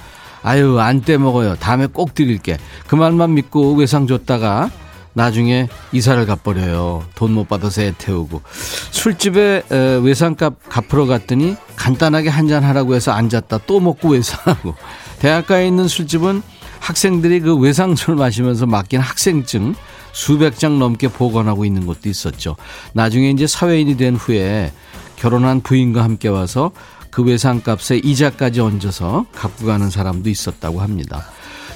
아유 0.44 0.78
안 0.78 1.00
떼먹어요. 1.00 1.56
다음에 1.56 1.86
꼭 1.86 2.14
드릴게. 2.14 2.58
그 2.86 2.94
말만 2.94 3.34
믿고 3.34 3.74
외상 3.74 4.06
줬다가 4.06 4.70
나중에 5.14 5.68
이사를 5.92 6.24
가버려요. 6.26 7.04
돈 7.14 7.32
못 7.32 7.48
받아서 7.48 7.82
애 7.82 7.94
태우고. 7.96 8.42
술집에 8.90 9.62
외상값 10.02 10.68
갚으러 10.68 11.06
갔더니 11.06 11.56
간단하게 11.76 12.28
한잔 12.28 12.62
하라고 12.62 12.94
해서 12.94 13.12
앉았다. 13.12 13.60
또 13.66 13.80
먹고 13.80 14.10
외상하고. 14.10 14.74
대학가에 15.20 15.66
있는 15.66 15.88
술집은 15.88 16.42
학생들이 16.80 17.40
그 17.40 17.56
외상술 17.56 18.14
마시면서 18.16 18.66
맡긴 18.66 19.00
학생증 19.00 19.74
수백 20.12 20.58
장 20.58 20.78
넘게 20.78 21.08
보관하고 21.08 21.64
있는 21.64 21.86
것도 21.86 22.08
있었죠. 22.08 22.56
나중에 22.92 23.30
이제 23.30 23.46
사회인이 23.46 23.96
된 23.96 24.16
후에 24.16 24.72
결혼한 25.16 25.62
부인과 25.62 26.04
함께 26.04 26.28
와서 26.28 26.72
그 27.14 27.22
외상값에 27.22 27.98
이자까지 27.98 28.60
얹어서 28.60 29.26
갖고 29.32 29.66
가는 29.66 29.88
사람도 29.88 30.28
있었다고 30.28 30.80
합니다. 30.80 31.24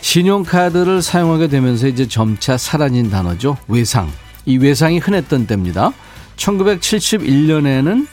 신용카드를 0.00 1.00
사용하게 1.00 1.46
되면서 1.46 1.86
이제 1.86 2.08
점차 2.08 2.56
사라진 2.56 3.08
단어죠. 3.08 3.56
외상. 3.68 4.10
이 4.46 4.56
외상이 4.56 4.98
흔했던 4.98 5.46
때입니다. 5.46 5.92
1971년에는 6.36 8.08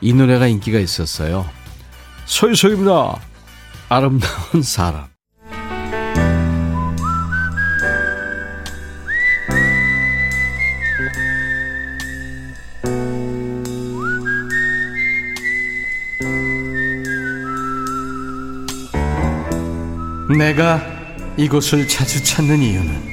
이 0.00 0.14
노래가 0.14 0.46
인기가 0.46 0.78
있었어요. 0.78 1.44
소유소입니다. 2.24 3.20
아름다운 3.90 4.62
사람. 4.62 5.11
내가 20.38 20.82
이곳을 21.36 21.88
자주 21.88 22.22
찾는 22.24 22.60
이유는 22.60 23.12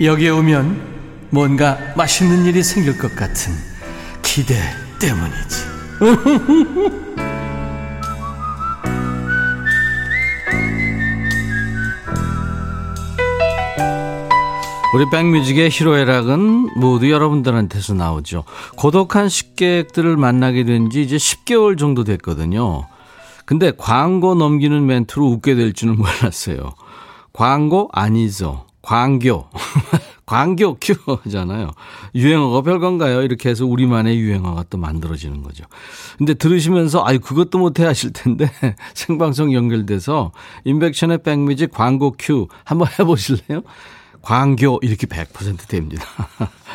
여기에 0.00 0.30
오면 0.30 0.98
뭔가 1.30 1.78
맛있는 1.96 2.46
일이 2.46 2.62
생길 2.62 2.96
것 2.98 3.14
같은 3.14 3.52
기대 4.22 4.54
때문이지. 4.98 5.68
우리 14.94 15.04
백뮤직의 15.10 15.68
히로애락은 15.70 16.70
모두 16.76 17.10
여러분들한테서 17.10 17.92
나오죠. 17.94 18.44
고독한 18.76 19.28
식객들을 19.28 20.16
만나게 20.16 20.64
된 20.64 20.88
지 20.88 21.02
이제 21.02 21.16
10개월 21.16 21.76
정도 21.76 22.04
됐거든요. 22.04 22.86
근데 23.48 23.72
광고 23.74 24.34
넘기는 24.34 24.84
멘트로 24.84 25.26
웃게 25.26 25.54
될 25.54 25.72
줄은 25.72 25.96
몰랐어요. 25.96 26.74
광고 27.32 27.88
아니죠. 27.94 28.66
광교. 28.82 29.48
광교 30.26 30.76
큐 30.82 30.92
하잖아요. 31.24 31.70
유행어가 32.14 32.60
별건가요? 32.60 33.22
이렇게 33.22 33.48
해서 33.48 33.64
우리만의 33.64 34.18
유행어가 34.18 34.66
또 34.68 34.76
만들어지는 34.76 35.42
거죠. 35.42 35.64
근데 36.18 36.34
들으시면서 36.34 37.02
아유 37.06 37.20
그것도 37.20 37.56
못해 37.56 37.86
하실 37.86 38.12
텐데 38.12 38.52
생방송 38.92 39.54
연결돼서 39.54 40.32
인백션의 40.64 41.22
백뮤직 41.22 41.70
광고 41.70 42.14
큐 42.18 42.48
한번 42.64 42.88
해보실래요? 42.98 43.62
광교 44.20 44.80
이렇게 44.82 45.06
100% 45.06 45.68
됩니다. 45.68 46.04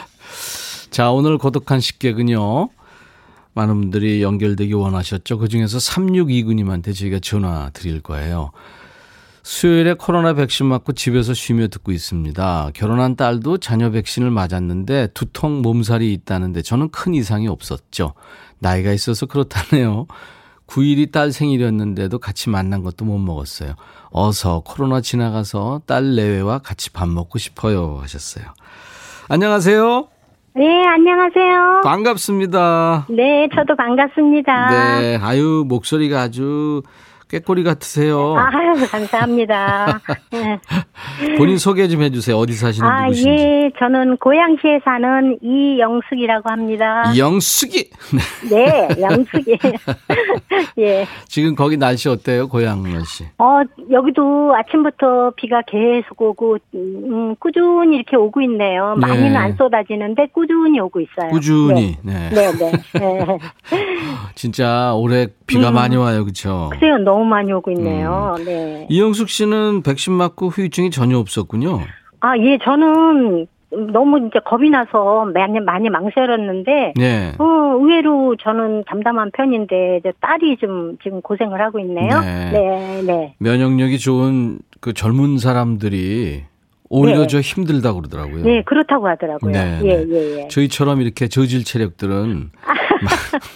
자 0.90 1.12
오늘 1.12 1.38
고독한 1.38 1.80
식객은요. 1.80 2.70
많은 3.54 3.80
분들이 3.80 4.22
연결되기 4.22 4.74
원하셨죠. 4.74 5.38
그중에서 5.38 5.78
3629님한테 5.78 6.96
저희가 6.96 7.20
전화 7.20 7.70
드릴 7.72 8.02
거예요. 8.02 8.52
수요일에 9.44 9.94
코로나 9.94 10.34
백신 10.34 10.66
맞고 10.68 10.94
집에서 10.94 11.34
쉬며 11.34 11.68
듣고 11.68 11.92
있습니다. 11.92 12.72
결혼한 12.74 13.18
딸도 13.18 13.58
자녀 13.58 13.92
백신을 13.92 14.32
맞았는데 14.32 15.10
두통 15.14 15.62
몸살이 15.62 16.14
있다는데 16.14 16.62
저는 16.62 16.90
큰 16.90 17.14
이상이 17.14 17.50
없었죠. 17.50 18.14
나이가 18.60 18.94
있어서 18.94 19.26
그렇다네요. 19.26 20.08
9일이 20.68 21.12
딸 21.12 21.34
생일이었는데도 21.34 22.20
같이 22.20 22.50
만난 22.50 22.84
것도 22.84 23.04
못 23.04 23.18
먹었어요. 23.18 23.76
어서 24.12 24.62
코로나 24.66 25.02
지나가서 25.02 25.82
딸 25.86 26.16
내외와 26.16 26.60
같이 26.60 26.90
밥 26.92 27.10
먹고 27.10 27.38
싶어요 27.38 28.00
하셨어요. 28.02 28.46
안녕하세요. 29.28 30.13
네, 30.56 30.86
안녕하세요. 30.86 31.82
반갑습니다. 31.84 33.08
네, 33.10 33.50
저도 33.56 33.76
반갑습니다. 33.76 34.70
네, 35.02 35.18
아유, 35.20 35.66
목소리가 35.68 36.22
아주 36.22 36.84
꾀꼬리 37.34 37.64
같으세요. 37.64 38.36
아유, 38.38 38.88
감사합니다. 38.92 40.02
네. 40.32 40.60
본인 41.38 41.58
소개 41.58 41.88
좀 41.88 42.04
해주세요. 42.04 42.38
어디 42.38 42.54
사시는 42.54 42.88
아, 42.88 43.04
누구신지. 43.06 43.30
예, 43.30 43.72
저는 43.80 44.18
고양시에 44.18 44.82
사는 44.86 45.40
이영숙이라고 45.42 46.52
합니다. 46.52 47.12
영숙이. 47.18 47.90
네, 48.52 48.88
영숙이. 49.02 49.58
예. 50.78 51.08
지금 51.26 51.56
거기 51.56 51.76
날씨 51.78 52.08
어때요, 52.08 52.48
고양시 52.48 52.84
씨? 53.06 53.24
어, 53.40 53.62
여기도 53.90 54.54
아침부터 54.56 55.32
비가 55.36 55.64
계속 55.66 56.22
오고, 56.22 56.58
음, 56.76 57.36
꾸준히 57.40 57.98
이렇게 57.98 58.16
오고 58.16 58.42
있네요. 58.42 58.96
네. 59.00 59.08
많이는 59.08 59.36
안 59.36 59.56
쏟아지는데 59.56 60.28
꾸준히 60.34 60.80
오고 60.80 61.00
있어요. 61.00 61.32
꾸준히. 61.32 61.98
네. 62.04 62.30
네, 62.30 62.52
네. 62.52 62.72
네. 62.94 63.26
네. 63.26 63.38
진짜 64.36 64.94
올해 64.94 65.28
비가 65.48 65.70
음. 65.70 65.74
많이 65.76 65.96
와요, 65.96 66.24
그렇죠? 66.24 66.70
글쎄요, 66.72 66.98
너무 67.00 67.23
많이 67.26 67.52
오고 67.52 67.72
있네요. 67.72 68.36
음. 68.40 68.46
네. 68.46 68.88
이영숙 68.90 69.30
씨는 69.30 69.84
백신 69.84 70.14
맞고 70.14 70.50
후유증이 70.50 70.90
전혀 70.92 71.18
없었군요. 71.18 71.82
아, 72.20 72.38
예, 72.38 72.58
저는 72.64 73.48
너무 73.92 74.20
이제 74.28 74.40
겁이 74.46 74.70
나서 74.70 75.26
많이, 75.34 75.60
많이 75.60 75.90
망설였는데, 75.90 76.94
네. 76.96 77.32
어, 77.40 77.44
의외로 77.80 78.36
저는 78.36 78.84
담담한 78.88 79.32
편인데 79.34 79.98
이제 80.00 80.14
딸이 80.22 80.58
좀 80.58 80.98
지금 81.04 81.22
고생을 81.22 81.60
하고 81.60 81.80
있네요. 81.80 82.20
네. 82.22 82.52
네, 82.52 83.02
네. 83.06 83.36
면역력이 83.40 83.98
좋은 83.98 84.60
그 84.80 84.94
젊은 84.94 85.38
사람들이 85.40 86.44
오히려 86.90 87.22
네. 87.22 87.28
저 87.28 87.40
힘들다고 87.40 88.02
그러더라고요. 88.02 88.44
네, 88.44 88.62
그렇다고 88.64 89.08
하더라고요. 89.08 89.52
네, 89.52 89.80
예, 89.84 89.88
네. 89.88 90.06
예, 90.08 90.42
예. 90.44 90.48
저희처럼 90.50 91.02
이렇게 91.02 91.28
저질 91.28 91.64
체력들은 91.64 92.52
막- 92.68 92.78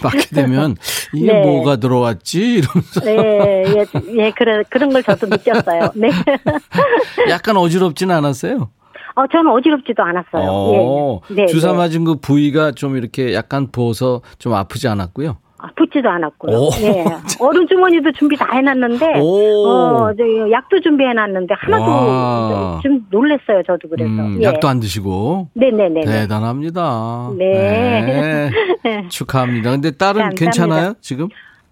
맞게 0.04 0.36
되면 0.36 0.76
이게 1.14 1.34
네. 1.34 1.42
뭐가 1.42 1.78
들어왔지 1.78 2.40
이러면서 2.40 3.02
네, 3.02 3.64
예, 3.68 3.86
예, 4.18 4.32
그래, 4.32 4.64
그런 4.70 4.92
걸 4.92 5.04
저도 5.04 5.28
느꼈어요. 5.28 5.92
네. 5.96 6.10
약간 7.30 7.58
어지럽진 7.58 8.12
않았어요. 8.12 8.70
어, 9.16 9.26
저는 9.32 9.52
어지럽지도 9.52 10.04
않았어요. 10.04 10.48
어, 10.48 11.22
예. 11.32 11.36
네, 11.36 11.46
주사 11.48 11.72
네. 11.72 11.78
맞은 11.78 12.04
그 12.04 12.16
부위가 12.20 12.72
좀 12.72 12.98
이렇게 12.98 13.34
약간 13.34 13.72
부어서 13.72 14.22
좀 14.38 14.54
아프지 14.54 14.88
않았고요. 14.88 15.38
아, 15.60 15.70
붙지도 15.76 16.08
않았고요. 16.10 16.56
오. 16.56 16.70
예. 16.82 17.04
얼음 17.40 17.68
주머니도 17.68 18.12
준비 18.14 18.36
다 18.38 18.48
해놨는데, 18.54 19.20
오. 19.20 19.68
어, 19.68 20.12
저 20.16 20.52
약도 20.52 20.80
준비해놨는데 20.80 21.54
와. 21.54 21.60
하나도 21.80 22.80
좀 22.84 23.06
놀랬어요. 23.10 23.64
저도 23.66 23.90
그래서. 23.90 24.10
음, 24.10 24.38
예. 24.40 24.44
약도 24.46 24.68
안 24.68 24.80
드시고 24.80 25.50
네네네. 25.54 26.02
대단합니다. 26.02 27.32
네. 27.38 28.52
네. 28.84 29.08
축하합니다. 29.10 29.72
근데 29.72 29.92
딸은 29.92 30.14
감사합니다. 30.22 30.46
괜찮아요 30.46 30.94
지금? 31.02 31.28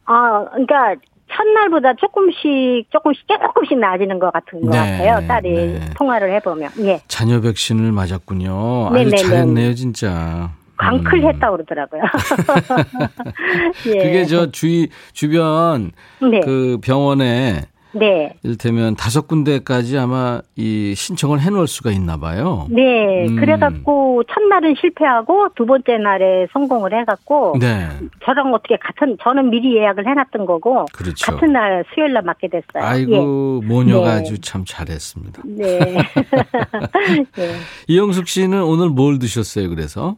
아, 0.06 0.46
그러니까 0.52 0.96
첫날보다 1.32 1.94
조금씩 1.96 2.90
조금씩 2.92 3.26
조금씩 3.28 3.78
나아지는 3.80 4.20
것 4.20 4.32
같은 4.32 4.62
것 4.62 4.70
네, 4.72 4.78
같아요. 4.78 5.28
딸이 5.28 5.50
네. 5.54 5.80
통화를 5.96 6.34
해보면, 6.36 6.72
예. 6.80 7.02
자녀 7.08 7.40
백신을 7.42 7.92
맞았군요. 7.92 8.88
아주 8.88 8.94
네네네. 8.96 9.18
잘했네요 9.18 9.74
진짜. 9.76 10.52
광클했다 10.78 11.52
그러더라고요. 11.52 12.02
예. 13.88 14.04
그게 14.04 14.26
저 14.26 14.52
주위 14.52 14.90
주변 15.14 15.92
네. 16.22 16.40
그 16.42 16.78
병원에 16.84 17.62
네. 17.96 18.34
이를테면 18.44 18.96
다섯 18.96 19.28
군데까지 19.28 19.98
아마 19.98 20.42
이 20.56 20.94
신청을 20.96 21.40
해놓을 21.40 21.68
수가 21.68 21.92
있나 21.92 22.18
봐요. 22.18 22.68
네. 22.70 23.26
음. 23.28 23.38
그래갖고 23.38 24.24
첫날은 24.34 24.76
실패하고 24.80 25.50
두 25.56 25.66
번째 25.66 25.98
날에 25.98 26.48
성공을 26.52 26.94
해갖고 27.02 27.58
네, 27.60 27.88
저랑 28.26 28.54
어떻게 28.54 28.78
같은 28.78 29.18
저는 29.24 29.50
미리 29.50 29.78
예약을 29.78 30.08
해놨던 30.08 30.46
거고 30.46 30.86
그렇죠. 30.94 31.32
같은 31.32 31.54
날 31.54 31.86
수요일 31.94 32.14
날 32.14 32.24
맞게 32.24 32.50
됐어요. 32.50 32.84
아이고 32.84 33.62
모녀가 33.66 34.16
네. 34.16 34.22
아주 34.22 34.40
참 34.42 34.66
잘했습니다. 34.66 35.44
예. 35.60 35.80
네. 35.80 35.96
네. 37.36 37.56
이영숙 37.88 38.28
씨는 38.28 38.62
오늘 38.62 38.90
뭘 38.90 39.20
드셨어요? 39.20 39.70
그래서 39.70 40.18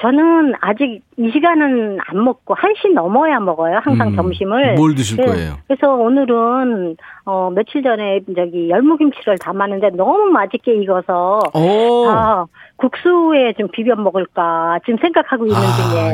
저는 0.00 0.54
아직 0.60 1.02
이 1.18 1.30
시간은 1.30 1.98
안 2.06 2.24
먹고 2.24 2.54
1시 2.54 2.94
넘어야 2.94 3.38
먹어요. 3.38 3.80
항상 3.82 4.08
음, 4.08 4.16
점심을. 4.16 4.74
뭘 4.74 4.94
드실 4.94 5.18
네. 5.18 5.24
거예요? 5.26 5.54
그래서 5.68 5.92
오늘은 5.94 6.96
어 7.26 7.50
며칠 7.50 7.82
전에 7.82 8.20
저기 8.34 8.70
열무김치를 8.70 9.38
담았는데 9.38 9.90
너무 9.90 10.30
맛있게 10.30 10.74
익어서 10.82 11.40
오, 11.54 12.06
아, 12.08 12.46
국수에 12.76 13.52
좀 13.58 13.68
비벼 13.68 13.94
먹을까 13.94 14.78
지금 14.86 14.98
생각하고 15.02 15.44
있는 15.46 15.58
아, 15.58 15.60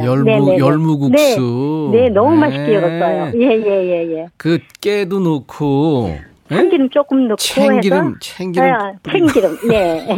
중이에요. 0.02 0.10
열무 0.10 0.24
네네네. 0.24 0.58
열무국수. 0.58 1.90
네, 1.92 2.02
네, 2.02 2.08
너무 2.10 2.32
네. 2.34 2.40
맛있게 2.40 2.72
익었어요. 2.72 3.30
예, 3.36 3.40
예, 3.40 3.84
예, 3.86 4.12
예. 4.16 4.26
그 4.36 4.58
깨도 4.80 5.20
넣고 5.20 6.04
네? 6.08 6.20
참기름 6.48 6.90
조금 6.90 7.28
넣고 7.28 7.36
참기름, 7.36 7.98
해서 7.98 8.14
참기름 8.20 8.74
아, 8.74 8.92
참기름. 9.02 9.58
네. 9.68 10.16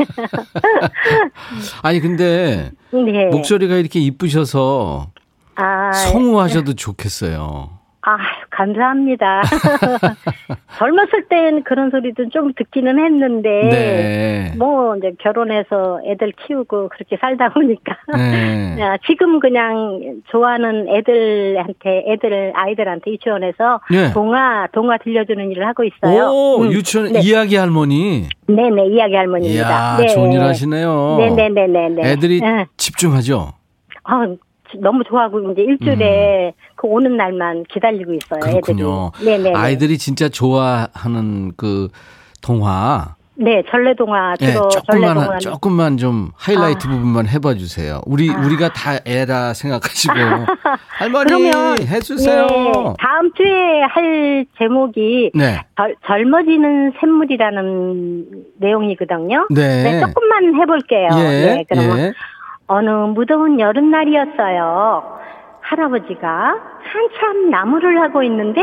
아니 1.83 2.01
근데 2.01 2.73
네. 2.91 3.27
목소리가 3.27 3.77
이렇게 3.77 4.01
이쁘셔서 4.01 5.11
아, 5.55 5.93
성우하셔도 5.93 6.75
좋겠어요. 6.75 7.78
아, 8.09 8.17
감사합니다. 8.49 9.43
젊었을 10.79 11.29
땐 11.29 11.63
그런 11.63 11.91
소리도 11.91 12.31
좀 12.31 12.55
듣기는 12.57 12.99
했는데, 12.99 13.49
네. 13.51 14.53
뭐, 14.57 14.97
이제 14.97 15.13
결혼해서 15.21 16.01
애들 16.07 16.33
키우고 16.33 16.89
그렇게 16.89 17.19
살다 17.21 17.51
보니까. 17.51 17.99
네. 18.17 18.81
야, 18.81 18.97
지금 19.07 19.41
그냥 19.41 20.23
좋아하는 20.31 20.89
애들한테, 20.89 22.05
애들, 22.09 22.53
아이들한테 22.55 23.11
유치원에서 23.11 23.81
네. 23.91 24.11
동화, 24.15 24.67
동화 24.73 24.97
들려주는 24.97 25.51
일을 25.51 25.67
하고 25.67 25.85
있어요. 25.85 26.31
오, 26.31 26.63
음. 26.63 26.73
유치원 26.73 27.13
네. 27.13 27.21
이야기 27.21 27.57
할머니. 27.57 28.27
네네, 28.47 28.87
이야기 28.87 29.17
할머니입니다. 29.17 29.99
이야, 30.01 30.07
좋은 30.07 30.33
일 30.33 30.41
하시네요. 30.41 31.17
네네네네네. 31.19 32.11
애들이 32.11 32.41
네. 32.41 32.65
집중하죠. 32.79 33.53
아, 34.05 34.27
너무 34.77 35.03
좋아하고 35.05 35.53
이제 35.53 35.63
일주일에 35.63 36.53
그 36.77 36.87
오는 36.87 37.17
날만 37.17 37.65
기다리고 37.73 38.13
있어요. 38.13 38.41
음. 38.45 38.51
그렇군요. 38.61 39.11
애들이. 39.17 39.25
네네. 39.43 39.53
아이들이 39.55 39.99
진짜 39.99 40.29
좋아하는 40.29 41.53
그 41.57 41.89
동화. 42.43 43.17
네, 43.41 43.63
전래동화 43.71 44.35
예, 44.41 44.47
주로 44.53 44.69
조금만 44.69 45.15
전래동화. 45.15 45.39
조금만 45.39 45.97
좀 45.97 46.31
하이라이트 46.35 46.89
아. 46.89 46.91
부분만 46.91 47.29
해봐 47.29 47.55
주세요. 47.55 48.01
우리 48.05 48.29
우리가 48.31 48.73
다 48.73 48.99
애라 49.07 49.55
생각하시고 49.55 50.13
할머니 50.99 51.27
그러면 51.29 51.79
해주세요. 51.79 52.49
예, 52.51 52.73
다음 52.99 53.33
주에 53.37 53.83
할 53.89 54.45
제목이 54.59 55.31
네, 55.37 55.61
젊, 55.77 55.95
젊어지는 56.05 56.95
샘물이라는 57.01 58.27
내용이거든요. 58.59 59.47
네. 59.51 60.01
조금만 60.01 60.61
해볼게요. 60.61 61.09
예, 61.19 61.23
네, 61.23 61.65
그러면 61.69 61.99
예. 62.01 62.13
어느 62.69 62.91
무더운 62.91 63.59
여름날이었어요. 63.59 65.19
할아버지가 65.63 66.57
한참 66.83 67.51
나무를 67.51 68.01
하고 68.01 68.23
있는데 68.23 68.63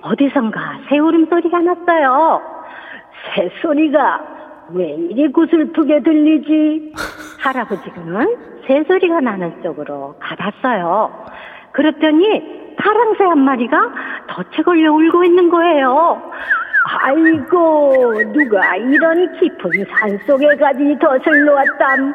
어디선가 0.00 0.60
새 0.88 0.98
울음소리가 0.98 1.60
났어요. 1.60 2.40
새 3.34 3.50
소리가 3.60 4.20
왜 4.70 4.90
이리 4.94 5.30
구슬프게 5.32 6.02
들리지? 6.02 6.92
할아버지는 7.40 8.36
새 8.66 8.84
소리가 8.84 9.20
나는 9.20 9.60
쪽으로 9.62 10.14
가봤어요. 10.20 11.26
그랬더니 11.72 12.74
파랑새 12.76 13.24
한 13.24 13.38
마리가 13.40 13.76
덫에 14.28 14.62
걸려 14.64 14.92
울고 14.92 15.24
있는 15.24 15.50
거예요. 15.50 16.22
아이고 17.02 18.12
누가 18.32 18.76
이런 18.76 19.32
깊은 19.38 19.70
산속에 19.98 20.56
가지 20.56 20.96
덫을 20.98 21.44
놓았담 21.44 22.14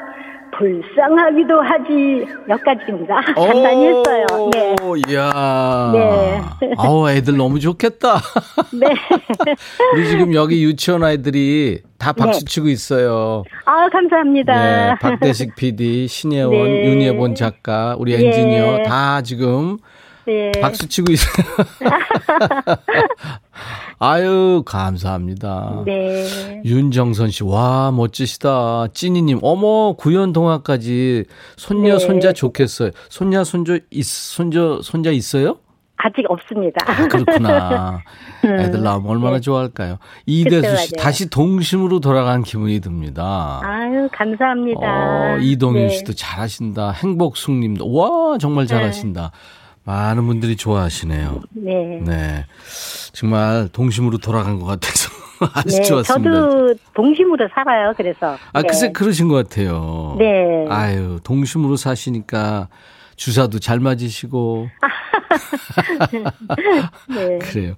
불쌍하기도 0.58 1.62
하지 1.62 2.26
여기까지입니다 2.50 3.22
간단히 3.36 3.88
했어요 3.88 4.26
네. 4.54 4.76
오, 4.82 4.96
이야. 4.96 5.92
네. 5.94 6.42
아우, 6.78 7.10
애들 7.10 7.36
너무 7.36 7.60
좋겠다. 7.60 8.16
네. 8.74 8.88
우리 9.94 10.08
지금 10.08 10.34
여기 10.34 10.64
유치원 10.64 11.04
아이들이 11.04 11.82
다 11.98 12.14
박수 12.14 12.42
네. 12.42 12.46
치고 12.46 12.70
있어요. 12.70 13.44
아 13.66 13.90
감사합니다 13.90 14.54
네, 14.54 14.96
박대식 15.02 15.56
PD, 15.56 16.08
신예원, 16.08 16.52
네. 16.52 16.86
윤예본 16.86 17.36
작가, 17.36 17.96
우리 17.98 18.14
예. 18.14 18.26
엔지니어 18.26 18.84
다 18.84 19.22
지금 19.22 19.78
네. 20.28 20.52
박수 20.62 20.88
치고 20.90 21.14
있어요. 21.14 21.46
아유, 24.00 24.62
감사합니다. 24.66 25.84
네. 25.86 26.62
윤정선 26.66 27.32
씨, 27.32 27.44
와, 27.46 27.92
멋지시다. 27.92 28.88
찐이님, 28.94 29.40
어머, 29.42 29.94
구연 29.94 30.34
동화까지 30.34 31.24
손녀, 31.56 31.98
네. 31.98 32.06
손자 32.06 32.34
좋겠어요. 32.34 32.92
손녀, 33.10 33.44
손자, 33.46 33.80
있, 33.90 34.06
손자, 34.06 34.80
손자 34.84 35.12
있어요? 35.12 35.60
아직 36.00 36.24
없습니다 36.30 36.78
아, 36.86 37.08
그렇구나. 37.08 38.04
애들 38.46 38.84
나오면 38.84 39.10
얼마나 39.10 39.40
좋아할까요? 39.40 39.98
이대수 40.28 40.62
씨, 40.62 40.68
음. 40.68 40.68
네. 40.68 40.74
맞아요. 40.76 41.04
다시 41.04 41.30
동심으로 41.30 42.02
돌아간 42.02 42.44
기분이 42.44 42.80
듭니다. 42.82 43.60
아유 43.64 44.08
감사합니다 44.12 44.80
어, 44.80 45.38
이동윤 45.40 45.88
네. 45.88 45.90
씨도 45.96 46.14
잘하신다. 46.14 46.92
행복숙 46.92 47.52
님도, 47.52 47.92
와, 47.92 48.38
정말 48.38 48.68
잘하신다. 48.68 49.32
많은 49.88 50.28
분들이 50.28 50.58
좋아하시네요. 50.58 51.42
네. 51.52 52.02
네. 52.06 52.46
정말 53.14 53.70
동심으로 53.72 54.18
돌아간 54.18 54.60
것 54.60 54.66
같아서 54.66 55.10
아주 55.54 55.78
네, 55.78 55.84
좋았습니다. 55.84 56.30
저도 56.30 56.76
동심으로 56.94 57.48
살아요. 57.54 57.94
그래서. 57.96 58.38
아, 58.52 58.62
네. 58.62 58.68
글쎄 58.68 58.92
그러신 58.92 59.30
것 59.30 59.36
같아요. 59.36 60.18
네. 60.20 60.66
아유, 60.70 61.22
동심으로 61.24 61.78
사시니까 61.78 62.68
주사도 63.16 63.60
잘 63.60 63.80
맞으시고. 63.80 64.68
네. 67.16 67.40
그래요. 67.50 67.76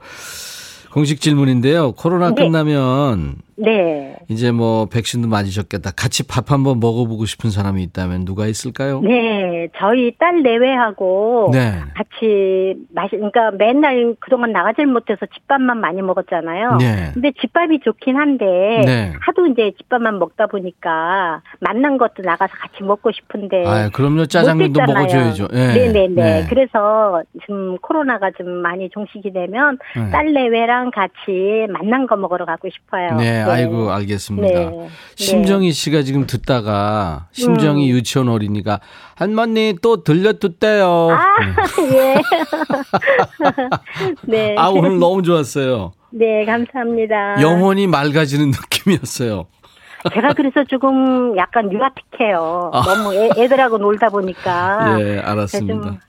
공식 0.92 1.22
질문인데요. 1.22 1.92
코로나 1.92 2.34
네. 2.34 2.44
끝나면 2.44 3.36
네. 3.60 4.18
이제 4.30 4.52
뭐 4.52 4.86
백신도 4.86 5.28
맞으셨겠다. 5.28 5.92
같이 5.92 6.26
밥 6.28 6.52
한번 6.52 6.80
먹어보고 6.80 7.26
싶은 7.26 7.50
사람이 7.50 7.84
있다면 7.84 8.26
누가 8.26 8.48
있을까요? 8.48 9.02
네, 9.02 9.68
저희 9.78 10.16
딸 10.18 10.42
내외하고 10.42 11.52
네. 11.52 11.74
같이 11.96 12.76
마시, 12.94 13.12
그러니까 13.12 13.52
맨날 13.52 14.16
그동안 14.20 14.52
나가질 14.52 14.86
못해서 14.88 15.26
집밥만 15.34 15.80
많이 15.80 16.02
먹었잖아요. 16.02 16.78
네. 16.78 17.12
근데 17.14 17.32
집밥이 17.40 17.82
좋긴 17.82 18.16
한데 18.16 18.46
네. 18.86 19.14
하도 19.22 19.48
이제 19.48 19.72
집밥만 19.78 20.20
먹다 20.20 20.48
보니까 20.48 21.42
만난 21.60 21.98
것도 21.98 22.24
나가서 22.24 22.54
같이 22.54 22.84
먹고 22.84 23.12
싶은데 23.12 23.66
아, 23.66 23.90
그럼요. 23.90 24.26
짜장면도. 24.26 24.80
먹어줘야죠. 24.80 25.48
예. 25.54 25.68
네네네. 25.68 26.08
네. 26.08 26.46
그래서 26.50 27.22
지금 27.42 27.78
코로나가 27.80 28.32
좀 28.32 28.50
많이 28.50 28.90
종식이 28.90 29.34
되면 29.34 29.78
네. 29.96 30.10
딸 30.10 30.34
내외랑 30.34 30.92
같이 30.92 31.68
만난 31.70 32.08
거 32.08 32.16
먹으러 32.16 32.46
가고 32.46 32.70
싶어요. 32.70 33.16
네, 33.18 33.44
아이고 33.52 33.92
알겠습니다. 33.92 34.48
네. 34.48 34.90
심정희 35.16 35.72
씨가 35.72 36.04
지금 36.04 36.26
듣다가 36.28 37.28
심정희 37.32 37.92
음. 37.92 37.96
유치원 37.96 38.30
어린이가 38.30 38.80
할머니 39.16 39.76
또 39.82 40.04
들려줬대요. 40.04 41.10
아, 41.12 41.36
예. 41.94 42.16
네. 44.24 44.56
아, 44.58 44.70
오늘 44.70 45.00
너무 45.00 45.22
좋았어요. 45.24 45.92
네, 46.12 46.46
감사합니다. 46.46 47.42
영혼이 47.42 47.88
맑아지는 47.88 48.52
느낌이었어요. 48.52 49.48
제가 50.14 50.34
그래서 50.34 50.64
조금 50.64 51.36
약간 51.38 51.72
유아틱해요. 51.72 52.72
아. 52.74 52.82
너무 52.84 53.14
애, 53.14 53.30
애들하고 53.38 53.78
놀다 53.78 54.10
보니까. 54.10 54.98
예, 55.00 55.18
좀 55.18 55.26
알았습니다. 55.26 56.00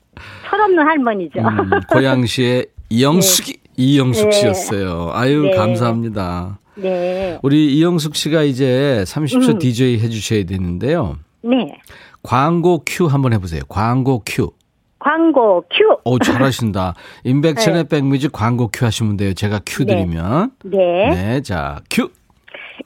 철없는 0.49 0.85
할머니죠. 0.85 1.39
음, 1.39 1.69
고양시의 1.91 2.67
이영숙이 2.89 3.57
이영숙 3.77 4.29
네. 4.29 4.31
씨였어요. 4.31 5.11
아유 5.13 5.41
네. 5.43 5.55
감사합니다. 5.55 6.59
네. 6.75 7.39
우리 7.41 7.75
이영숙 7.75 8.15
씨가 8.15 8.43
이제 8.43 9.03
30초 9.05 9.55
음. 9.55 9.59
DJ 9.59 9.99
해주셔야 9.99 10.45
되는데요. 10.45 11.17
네. 11.41 11.79
광고 12.23 12.83
큐 12.85 13.07
한번 13.07 13.33
해보세요. 13.33 13.61
광고 13.67 14.23
큐. 14.25 14.51
광고 14.99 15.61
큐. 15.71 15.97
오 16.05 16.19
잘하신다. 16.19 16.93
인백천의 17.25 17.85
백뮤직 17.85 18.31
광고 18.31 18.69
큐 18.71 18.85
하시면 18.85 19.17
돼요. 19.17 19.33
제가 19.33 19.61
큐 19.65 19.83
네. 19.85 19.95
드리면. 19.95 20.51
네. 20.63 20.77
네, 21.09 21.41
자 21.41 21.81
큐. 21.89 22.09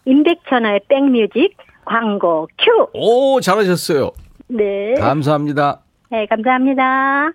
임백천의 0.06 0.82
백뮤직 0.88 1.58
광고 1.86 2.48
큐. 2.58 2.88
오 2.93 3.41
잘하셨어요. 3.41 4.12
네. 4.48 4.93
감사합니다. 5.00 5.82
네, 6.12 6.26
감사합니다. 6.28 7.32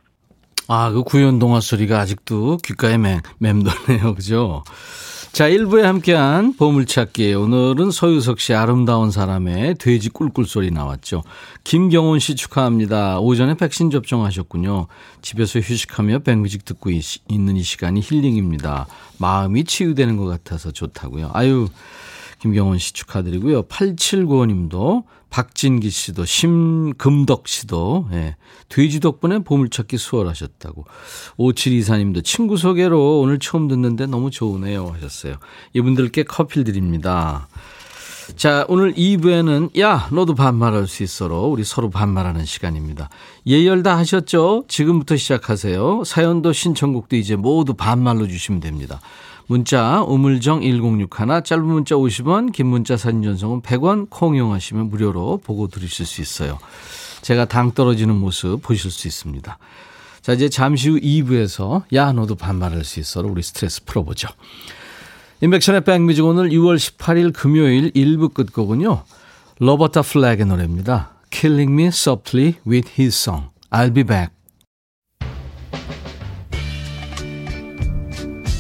아, 0.69 0.91
그 0.93 1.03
구연동화 1.03 1.61
소리가 1.61 1.99
아직도 1.99 2.59
귓가에 2.59 2.97
맴, 2.97 3.21
맴도네요. 3.39 4.15
그죠? 4.15 4.63
자, 5.33 5.49
1부에 5.49 5.83
함께한 5.83 6.55
보물찾기. 6.57 7.35
오늘은 7.35 7.93
서유석 7.93 8.40
씨 8.40 8.53
아름다운 8.53 9.12
사람의 9.12 9.77
돼지 9.77 10.11
꿀꿀 10.11 10.45
소리 10.45 10.73
나왔죠. 10.73 11.23
김경훈 11.62 12.19
씨 12.19 12.35
축하합니다. 12.35 13.21
오전에 13.21 13.55
백신 13.55 13.90
접종하셨군요. 13.90 14.88
집에서 15.23 15.61
휴식하며 15.61 16.21
백뮤직 16.21 16.64
듣고 16.64 16.90
있, 16.90 17.21
있는 17.29 17.57
이 17.57 17.62
시간이 17.62 18.01
힐링입니다. 18.01 18.88
마음이 19.19 19.64
치유되는 19.64 20.16
것 20.16 20.27
같아서 20.27 20.73
좋다고요. 20.73 21.31
아유, 21.33 21.69
김경훈 22.40 22.79
씨 22.79 22.92
축하드리고요. 22.92 23.64
8795님도 23.64 25.05
박진기 25.31 25.90
씨도 25.90 26.24
심금덕 26.24 27.46
씨도 27.46 28.09
예, 28.12 28.37
돼지 28.68 28.98
덕분에 28.98 29.40
보물찾기 29.40 29.96
수월하셨다고. 29.96 30.85
5724님도 31.38 32.24
친구 32.24 32.57
소개로 32.57 33.20
오늘 33.20 33.38
처음 33.38 33.68
듣는데 33.68 34.07
너무 34.07 34.31
좋으네요 34.31 34.88
하셨어요. 34.88 35.37
이분들께 35.74 36.24
커피 36.24 36.64
드립니다. 36.64 37.46
자, 38.37 38.64
오늘 38.68 38.94
2부에는 38.94 39.79
야, 39.81 40.09
너도 40.12 40.35
반말할 40.35 40.87
수 40.87 41.03
있어로 41.03 41.46
우리 41.46 41.64
서로 41.64 41.90
반말하는 41.90 42.44
시간입니다. 42.44 43.09
예열 43.46 43.83
다 43.83 43.96
하셨죠? 43.98 44.64
지금부터 44.68 45.16
시작하세요. 45.16 46.05
사연도 46.05 46.53
신청곡도 46.53 47.16
이제 47.16 47.37
모두 47.37 47.74
반말로 47.74 48.26
주시면 48.29 48.61
됩니다. 48.61 49.00
문자 49.51 50.03
우물정 50.03 50.63
1061 50.63 51.09
짧은 51.43 51.65
문자 51.65 51.97
50원 51.97 52.53
긴 52.53 52.69
문자 52.69 52.97
사진 52.97 53.25
전송은 53.25 53.63
100원 53.63 54.07
콩 54.09 54.37
이용하시면 54.37 54.91
무료로 54.91 55.39
보고 55.39 55.67
들으실 55.67 56.07
수 56.07 56.21
있어요. 56.21 56.61
제가 57.23 57.47
당 57.47 57.73
떨어지는 57.73 58.15
모습 58.15 58.63
보실 58.63 58.93
수 58.93 59.09
있습니다. 59.09 59.59
자 60.21 60.33
이제 60.33 60.49
잠시 60.49 60.89
후 60.89 61.01
2부에서 61.01 61.83
야 61.95 62.13
너도 62.13 62.37
반말할 62.37 62.85
수 62.85 63.01
있어로 63.01 63.29
우리 63.29 63.43
스트레스 63.43 63.85
풀어보죠. 63.85 64.29
임백천의 65.40 65.83
백뮤직 65.83 66.25
오늘 66.25 66.51
6월 66.51 66.77
18일 66.77 67.33
금요일 67.35 67.91
1부 67.91 68.33
끝곡은요. 68.33 69.03
로버타 69.59 70.03
플렉의 70.03 70.47
노래입니다. 70.47 71.11
Killing 71.31 71.73
Me 71.73 71.87
Softly 71.89 72.55
with 72.65 72.89
His 72.97 73.17
Song. 73.17 73.49
I'll 73.73 73.93
be 73.93 74.05
back. 74.05 74.39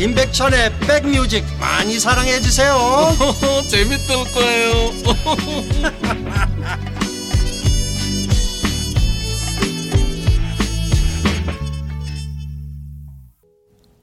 임백천의 0.00 0.78
백뮤직 0.80 1.44
많이 1.60 1.98
사랑해 1.98 2.40
주세요 2.40 2.74
재밌을 3.68 4.16
거예요 4.32 4.90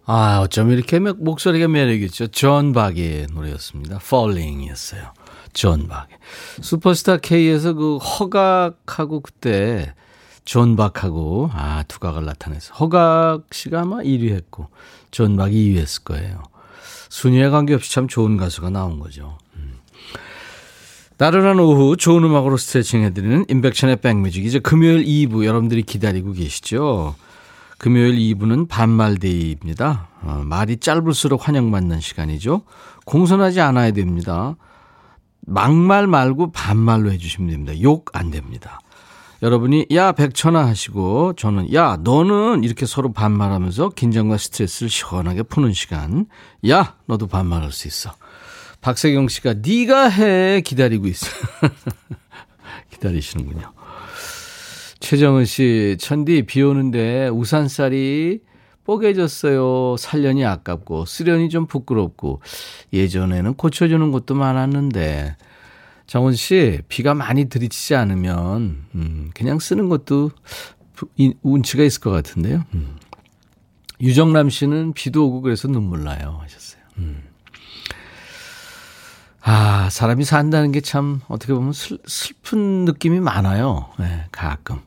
아, 0.06 0.40
어쩜 0.42 0.72
이렇게 0.72 1.00
매- 1.00 1.12
목소리가 1.12 1.68
매력 1.68 2.02
있죠. 2.04 2.28
존 2.28 2.72
박의 2.72 3.28
노래였습니다. 3.34 3.98
Falling이었어요. 4.02 5.12
존 5.52 5.88
박. 5.90 6.08
슈퍼스타 6.62 7.18
K에서 7.18 7.74
그 7.74 7.98
허각하고 7.98 9.20
그때 9.20 9.94
존 10.48 10.78
박하고 10.78 11.50
아 11.54 11.84
두각을 11.90 12.24
나타내서 12.24 12.74
허각 12.76 13.48
씨가 13.52 13.82
아마 13.82 13.98
1위 13.98 14.34
했고 14.34 14.70
존 15.12 15.36
박이 15.36 15.54
2위 15.54 15.78
했을 15.78 16.06
거예요. 16.06 16.42
순위에 17.10 17.50
관계없이 17.50 17.92
참 17.92 18.08
좋은 18.08 18.38
가수가 18.38 18.70
나온 18.70 18.98
거죠. 18.98 19.38
음. 19.58 19.74
나른한 21.18 21.60
오후 21.60 21.98
좋은 21.98 22.24
음악으로 22.24 22.56
스트레칭 22.56 23.04
해드리는 23.04 23.44
임백천의 23.50 23.98
백뮤직 23.98 24.46
이제 24.46 24.60
금요일 24.60 25.04
2부 25.04 25.44
여러분들이 25.44 25.84
기다리고 25.84 26.32
계시죠. 26.32 27.16
금요일 27.78 28.16
2부는 28.16 28.70
반말데이입니다. 28.70 30.08
어, 30.22 30.44
말이 30.46 30.78
짧을수록 30.78 31.46
환영받는 31.46 32.00
시간이죠. 32.00 32.62
공손하지 33.06 33.60
않아야 33.60 33.92
됩니다. 33.92 34.56
막말 35.42 36.08
말고 36.08 36.54
반말로 36.54 37.12
해주시면 37.12 37.52
됩니다. 37.52 37.82
욕 37.82 38.06
안 38.14 38.32
됩니다. 38.32 38.80
여러분이 39.44 39.88
야 39.94 40.14
백천아 40.14 40.66
하시고 40.66 41.34
저는 41.34 41.74
야 41.74 41.98
너는 42.04 42.64
이렇게 42.64 42.86
서로 42.86 43.14
반말하면서 43.14 43.90
긴장과 43.90 44.38
스트레스를 44.38 44.90
시원하게 44.90 45.44
푸는 45.44 45.74
시간. 45.74 46.26
야 46.68 46.96
너도 47.06 47.28
반말할 47.28 47.72
수 47.72 47.88
있어. 47.88 48.14
박세경 48.82 49.28
씨가 49.28 49.56
네가 49.56 50.10
해 50.10 50.62
기다리고 50.62 51.08
있어. 51.08 51.28
기다리시는군요. 52.92 53.74
최정은 55.00 55.46
씨, 55.46 55.98
천디 56.00 56.44
비 56.48 56.64
오는데 56.64 57.28
우산살이 57.28 58.40
뽀개졌어요. 58.86 59.98
살련이 59.98 60.46
아깝고 60.46 61.06
쓰련이 61.06 61.50
좀 61.50 61.68
부끄럽고 61.68 62.42
예전에는 62.94 63.54
고쳐주는 63.54 64.12
곳도 64.12 64.34
많았는데 64.34 65.36
정은 66.08 66.34
씨 66.34 66.80
비가 66.88 67.14
많이 67.14 67.46
들이치지 67.46 67.96
않으면 67.96 68.86
음, 68.96 69.30
그냥 69.36 69.60
쓰는 69.60 69.90
것도 69.90 70.32
운치가 71.44 71.84
있을 71.84 72.02
것 72.02 72.12
같은데요. 72.12 72.64
음. 72.74 72.96
유정남 74.00 74.50
씨는 74.50 74.94
비도 74.94 75.28
오고 75.28 75.42
그래서 75.42 75.68
눈물 75.68 76.04
나요 76.04 76.40
하셨어요. 76.42 76.82
음. 76.98 77.24
아 79.42 79.90
사람이 79.90 80.24
산다는 80.26 80.72
게 80.72 80.82
참 80.82 81.22
어떻게 81.28 81.54
보면 81.54 81.74
슬, 81.74 82.00
슬픈 82.06 82.86
느낌이 82.86 83.20
많아요. 83.20 83.90
네, 84.00 84.26
가끔. 84.32 84.80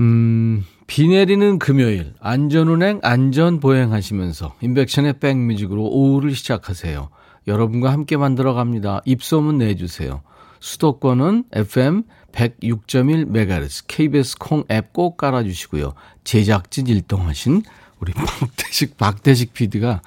음, 0.00 0.64
비 0.86 1.06
내리는 1.08 1.58
금요일 1.58 2.14
안전운행 2.20 3.00
안전보행 3.02 3.92
하시면서 3.92 4.54
인백션의 4.60 5.18
백뮤직으로 5.20 5.82
오후를 5.82 6.34
시작하세요. 6.34 7.08
여러분과 7.46 7.92
함께 7.92 8.16
만들어 8.16 8.54
갑니다. 8.54 9.00
입소문 9.04 9.58
내주세요. 9.58 10.22
수도권은 10.60 11.44
FM 11.52 12.04
106.1MHz 12.32 13.84
KBS 13.86 14.38
콩 14.38 14.64
앱 14.70 14.92
꼭 14.92 15.16
깔아주시고요. 15.16 15.94
제작진 16.24 16.86
일동하신 16.86 17.62
우리 18.00 18.12
박대식, 18.12 18.96
박대식 18.96 19.52
PD가 19.54 20.02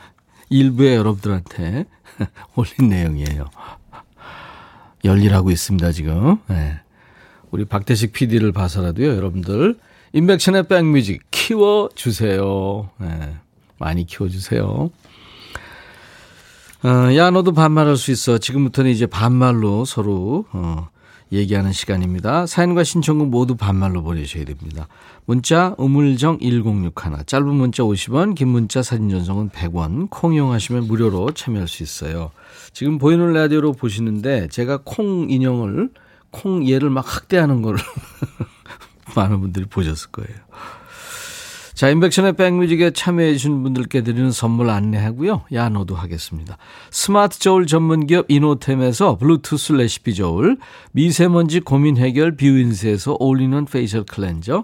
일부에 0.50 0.96
여러분들한테 0.96 1.86
올린 2.56 2.90
내용이에요. 2.90 3.50
열일하고 5.06 5.52
있습니다, 5.52 5.92
지금. 5.92 6.38
네. 6.48 6.80
우리 7.52 7.66
박대식 7.66 8.14
PD를 8.14 8.52
봐서라도요, 8.52 9.16
여러분들. 9.16 9.78
인백션의 10.14 10.68
백뮤직 10.68 11.24
키워주세요. 11.32 12.90
네. 12.98 13.36
많이 13.78 14.06
키워주세요. 14.06 14.90
어, 16.88 17.14
야, 17.18 17.32
너도 17.32 17.52
반말할 17.52 17.98
수 17.98 18.12
있어. 18.12 18.38
지금부터는 18.38 18.90
이제 18.90 19.08
반말로 19.08 19.84
서로, 19.84 20.46
어, 20.54 20.88
얘기하는 21.34 21.74
시간입니다. 21.74 22.46
사연과 22.46 22.86
신청곡 22.86 23.28
모두 23.28 23.58
반말로 23.58 24.02
보내셔야 24.04 24.46
됩니다. 24.46 24.88
문자 25.26 25.76
우물정 25.78 26.38
1061 26.40 27.26
짧은 27.26 27.46
문자 27.46 27.84
50원 27.84 28.36
긴 28.36 28.48
문자 28.48 28.82
사진 28.82 29.10
전송은 29.10 29.50
100원 29.50 30.10
콩 30.10 30.34
이용하시면 30.34 30.88
무료로 30.88 31.32
참여할 31.32 31.68
수 31.68 31.84
있어요. 31.84 32.32
지금 32.72 32.98
보이는 32.98 33.34
라디오로 33.34 33.74
보시는데 33.74 34.48
제가 34.48 34.80
콩 34.86 35.30
인형을 35.30 35.90
콩 36.32 36.70
얘를 36.70 36.90
막 36.90 37.04
학대하는 37.06 37.62
걸 37.62 37.76
많은 39.14 39.42
분들이 39.42 39.66
보셨을 39.66 40.12
거예요. 40.12 40.40
자, 41.78 41.90
인백션의 41.90 42.34
백뮤직에 42.34 42.90
참여해주신 42.90 43.62
분들께 43.62 44.02
드리는 44.02 44.32
선물 44.32 44.72
안내하고요. 44.72 45.44
야, 45.54 45.70
너도 45.70 45.94
하겠습니다. 45.94 46.58
스마트 46.90 47.38
저울 47.38 47.68
전문기업 47.68 48.26
이노템에서 48.30 49.20
블루투스 49.20 49.74
레시피 49.74 50.16
저울, 50.16 50.58
미세먼지 50.94 51.60
고민 51.60 51.98
해결 51.98 52.36
뷰인스에서 52.36 53.18
올리는 53.20 53.64
페이셜 53.66 54.06
클렌저, 54.06 54.64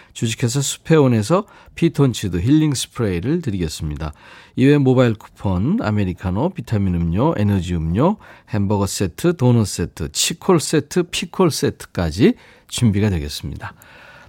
주식회사 0.13 0.61
수페온에서 0.61 1.45
피톤치드 1.75 2.37
힐링 2.37 2.73
스프레이를 2.73 3.41
드리겠습니다. 3.41 4.13
이외 4.55 4.77
모바일 4.77 5.13
쿠폰, 5.15 5.77
아메리카노, 5.81 6.49
비타민 6.49 6.95
음료, 6.95 7.33
에너지 7.37 7.75
음료, 7.75 8.17
햄버거 8.49 8.85
세트, 8.85 9.37
도넛 9.37 9.67
세트, 9.67 10.11
치콜 10.11 10.59
세트, 10.59 11.03
피콜 11.03 11.51
세트까지 11.51 12.35
준비가 12.67 13.09
되겠습니다. 13.09 13.73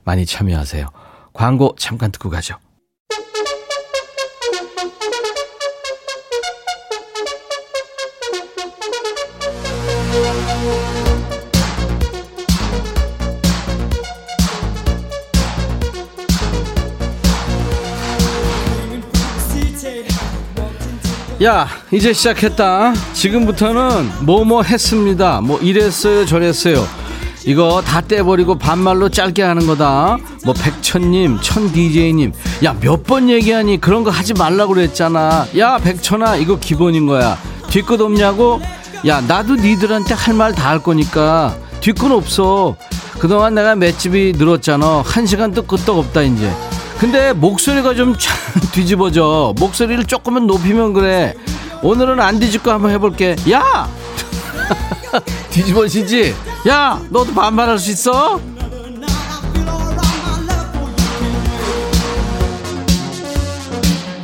많이 0.04 0.26
참여하세요. 0.26 0.88
광고 1.32 1.74
잠깐 1.78 2.12
듣고 2.12 2.30
가죠. 2.30 2.56
야, 21.42 21.66
이제 21.90 22.12
시작했다. 22.12 22.94
지금부터는 23.14 24.10
뭐뭐 24.24 24.62
했습니다. 24.62 25.40
뭐 25.40 25.58
이랬어요, 25.60 26.24
저랬어요. 26.24 26.86
이거 27.44 27.82
다 27.84 28.00
떼버리고 28.00 28.56
반말로 28.58 29.08
짧게 29.08 29.42
하는 29.42 29.66
거다. 29.66 30.18
뭐 30.44 30.54
백천님, 30.54 31.38
천 31.40 31.72
DJ님, 31.72 32.32
야 32.62 32.74
몇 32.80 33.02
번 33.02 33.28
얘기하니 33.28 33.80
그런 33.80 34.04
거 34.04 34.10
하지 34.10 34.34
말라고 34.34 34.74
그랬잖아. 34.74 35.46
야 35.58 35.78
백천아, 35.78 36.36
이거 36.36 36.58
기본인 36.60 37.06
거야. 37.06 37.36
뒤끝 37.70 38.00
없냐고? 38.00 38.60
야 39.08 39.20
나도 39.20 39.56
니들한테 39.56 40.14
할 40.14 40.34
말 40.34 40.54
다 40.54 40.68
할 40.70 40.78
거니까 40.80 41.56
뒤끝 41.80 42.12
없어. 42.12 42.76
그동안 43.18 43.54
내가 43.56 43.74
맷집이 43.74 44.34
늘었잖아. 44.36 45.02
한 45.04 45.26
시간도 45.26 45.62
끄떡 45.62 45.98
없다 45.98 46.22
이제. 46.22 46.48
근데 47.02 47.32
목소리가 47.32 47.96
좀 47.96 48.14
뒤집어져. 48.70 49.54
목소리를 49.58 50.04
조금은 50.04 50.46
높이면 50.46 50.92
그래. 50.92 51.34
오늘은 51.82 52.20
안 52.20 52.38
뒤집고 52.38 52.70
한번 52.70 52.92
해볼게. 52.92 53.34
야! 53.50 53.88
뒤집어지지? 55.50 56.32
야! 56.68 57.02
너도 57.10 57.34
반말할 57.34 57.76
수 57.80 57.90
있어? 57.90 58.40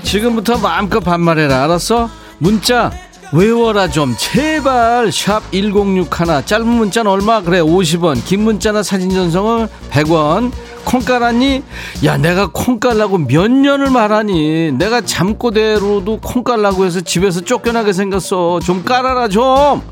지금부터 0.05 0.59
마음껏 0.59 1.01
반말해라. 1.01 1.65
알았어? 1.65 2.09
문자 2.39 2.93
외워라 3.33 3.89
좀 3.89 4.15
제발 4.17 5.11
샵 5.11 5.43
1061 5.51 6.47
짧은 6.47 6.67
문자는 6.67 7.11
얼마 7.11 7.43
그래 7.43 7.61
50원 7.61 8.25
긴 8.25 8.45
문자나 8.45 8.83
사진 8.83 9.11
전송은 9.11 9.69
100원 9.91 10.51
콩 10.85 11.01
깔았니? 11.01 11.63
야 12.05 12.17
내가 12.17 12.49
콩 12.53 12.79
깔라고 12.81 13.19
몇 13.19 13.51
년을 13.51 13.91
말하니 13.91 14.73
내가 14.73 15.01
잠꼬대로도 15.01 16.21
콩 16.21 16.43
깔라고 16.45 16.85
해서 16.85 17.01
집에서 17.01 17.41
쫓겨나게 17.41 17.93
생겼어 17.93 18.61
좀 18.61 18.85
깔아라 18.85 19.29
좀 19.29 19.83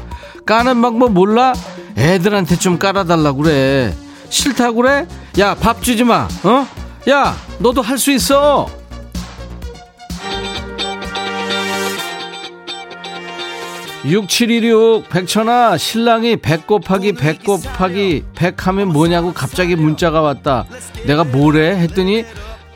까는 0.47 0.81
방법 0.81 1.13
몰라? 1.13 1.53
애들한테 1.99 2.57
좀 2.57 2.79
깔아달라고 2.79 3.43
그래 3.43 3.95
싫다고 4.29 4.77
그래? 4.83 5.07
야 5.39 5.55
밥 5.55 5.83
주지 5.83 6.05
마 6.05 6.29
어? 6.45 6.67
야 7.09 7.37
너도 7.59 7.83
할 7.83 7.99
수 7.99 8.11
있어 8.13 8.67
6716 14.09 15.09
백천아 15.09 15.77
신랑이 15.77 16.37
백 16.37 16.67
곱하기 16.67 17.13
백 17.15 17.43
곱하기 17.43 18.25
백 18.37 18.67
하면 18.69 18.89
뭐냐고 18.93 19.33
갑자기 19.33 19.75
문자가 19.75 20.21
왔다. 20.21 20.65
내가 21.07 21.25
뭐래? 21.25 21.77
했더니 21.77 22.25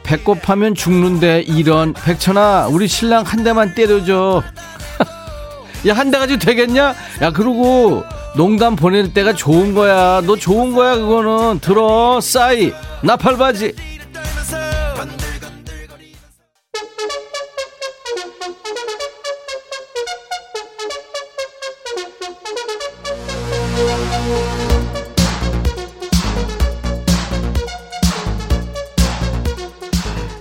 백 0.02 0.24
곱하면 0.24 0.74
죽는데 0.74 1.42
이런. 1.42 1.92
백천아 1.94 2.66
우리 2.68 2.88
신랑 2.88 3.22
한 3.24 3.44
대만 3.44 3.74
때려줘. 3.76 4.42
야 5.86 5.94
한 5.94 6.10
대 6.10 6.18
가지고 6.18 6.38
되겠냐? 6.40 6.94
야 7.22 7.30
그러고 7.30 8.02
농담 8.36 8.74
보낼 8.74 9.14
때가 9.14 9.32
좋은 9.32 9.72
거야. 9.72 10.20
너 10.26 10.34
좋은 10.36 10.74
거야 10.74 10.96
그거는. 10.96 11.60
들어 11.60 12.20
싸이. 12.20 12.72
나팔바지 13.02 13.72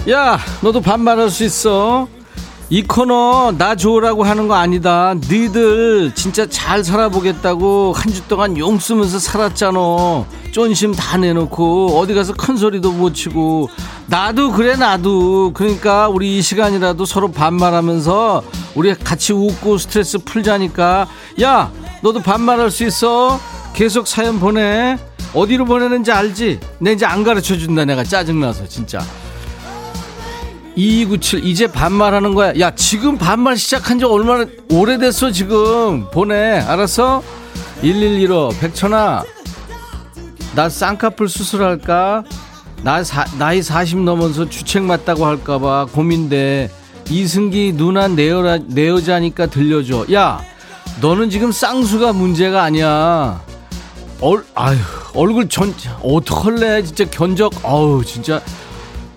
야 0.09 0.39
너도 0.61 0.81
반말할 0.81 1.29
수 1.29 1.43
있어. 1.43 2.07
이 2.71 2.83
코너 2.83 3.51
나 3.57 3.75
좋으라고 3.75 4.23
하는 4.23 4.47
거 4.47 4.55
아니다. 4.55 5.13
니들 5.15 6.13
진짜 6.15 6.47
잘 6.47 6.83
살아보겠다고 6.83 7.93
한 7.93 8.13
주 8.13 8.21
동안 8.27 8.57
용 8.57 8.79
쓰면서 8.79 9.19
살았잖아. 9.19 9.79
쫀심 10.51 10.93
다 10.93 11.17
내놓고 11.17 11.99
어디 11.99 12.13
가서 12.13 12.33
큰 12.33 12.57
소리도 12.57 12.91
못 12.91 13.13
치고. 13.13 13.69
나도 14.07 14.51
그래 14.51 14.75
나도. 14.75 15.51
그러니까 15.53 16.07
우리 16.09 16.37
이 16.37 16.41
시간이라도 16.41 17.05
서로 17.05 17.31
반말하면서 17.31 18.43
우리 18.75 18.95
같이 18.95 19.33
웃고 19.33 19.77
스트레스 19.77 20.17
풀자니까. 20.19 21.07
야 21.41 21.71
너도 22.01 22.19
반말할 22.19 22.71
수 22.71 22.83
있어? 22.85 23.39
계속 23.73 24.07
사연 24.07 24.39
보내. 24.39 24.97
어디로 25.33 25.65
보내는지 25.65 26.11
알지? 26.11 26.59
내 26.79 26.93
이제 26.93 27.05
안 27.05 27.23
가르쳐 27.23 27.55
준다 27.57 27.85
내가. 27.85 28.03
짜증나서 28.03 28.67
진짜 28.67 28.99
2297 30.79 31.45
이제 31.45 31.67
반말하는 31.67 32.33
거야. 32.33 32.53
야 32.59 32.71
지금 32.73 33.17
반말 33.17 33.57
시작한 33.57 33.99
지 33.99 34.05
얼마나 34.05 34.45
오래됐어 34.71 35.31
지금. 35.31 36.09
보내. 36.11 36.59
알았어? 36.59 37.21
1115 37.81 38.49
백천아. 38.61 39.23
나 40.55 40.69
쌍꺼풀 40.69 41.27
수술할까? 41.27 42.23
나 42.81 43.03
사, 43.03 43.25
나이 43.37 43.61
40 43.61 43.99
넘어서 43.99 44.47
주책 44.47 44.83
맞다고 44.83 45.25
할까봐 45.25 45.87
고민돼. 45.91 46.71
이승기 47.09 47.73
누나 47.75 48.07
내, 48.07 48.29
여라, 48.29 48.57
내 48.65 48.87
여자니까 48.87 49.47
들려줘. 49.47 50.05
야 50.13 50.41
너는 51.01 51.29
지금 51.29 51.51
쌍수가 51.51 52.13
문제가 52.13 52.63
아니야. 52.63 53.41
얼, 54.21 54.45
아유, 54.55 54.77
얼굴 55.13 55.47
전, 55.49 55.73
어떡할래? 56.03 56.83
진짜 56.83 57.05
견적, 57.05 57.53
어우, 57.63 58.03
진짜. 58.03 58.41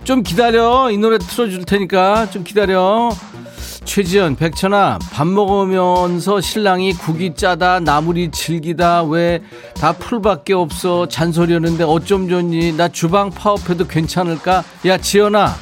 좀 0.05 0.23
기다려. 0.23 0.91
이 0.91 0.99
노래 0.99 1.19
틀어줄 1.19 1.65
테니까. 1.65 2.31
좀 2.31 2.45
기다려. 2.45 3.11
최지연, 3.85 4.37
백천아, 4.37 5.01
밥 5.13 5.27
먹으면서 5.27 6.41
신랑이 6.41 6.93
국이 6.93 7.35
짜다, 7.35 7.81
나물이 7.81 8.31
질기다, 8.31 9.03
왜 9.03 9.41
다 9.75 9.93
풀밖에 9.93 10.53
없어, 10.55 11.09
잔소리 11.09 11.53
하는데 11.55 11.83
어쩜 11.83 12.29
좋니? 12.29 12.75
나 12.77 12.87
주방 12.89 13.31
파업해도 13.31 13.89
괜찮을까? 13.89 14.63
야, 14.87 14.99
지연아, 14.99 15.53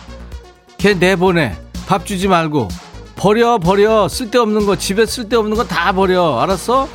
걔 0.77 0.93
내보내. 0.93 1.57
밥 1.87 2.05
주지 2.05 2.29
말고. 2.29 2.69
버려, 3.17 3.57
버려. 3.59 4.07
쓸데없는 4.07 4.67
거, 4.67 4.77
집에 4.77 5.07
쓸데없는 5.07 5.57
거 5.57 5.65
다 5.65 5.93
버려. 5.93 6.39
알았어? 6.41 6.89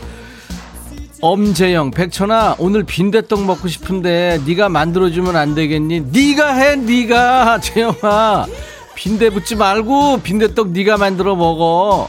엄재영, 1.26 1.90
백천아, 1.90 2.58
오늘 2.60 2.84
빈대떡 2.84 3.46
먹고 3.46 3.68
싶은데 3.68 4.40
네가 4.46 4.70
만들어주면 4.70 5.36
안 5.36 5.56
되겠니? 5.56 6.02
네가 6.12 6.54
해, 6.54 6.76
네가 6.76 7.60
재영아. 7.62 8.46
빈대 8.94 9.32
붙지 9.32 9.56
말고 9.56 10.20
빈대떡 10.22 10.70
네가 10.70 10.98
만들어 10.98 11.36
먹어. 11.36 12.08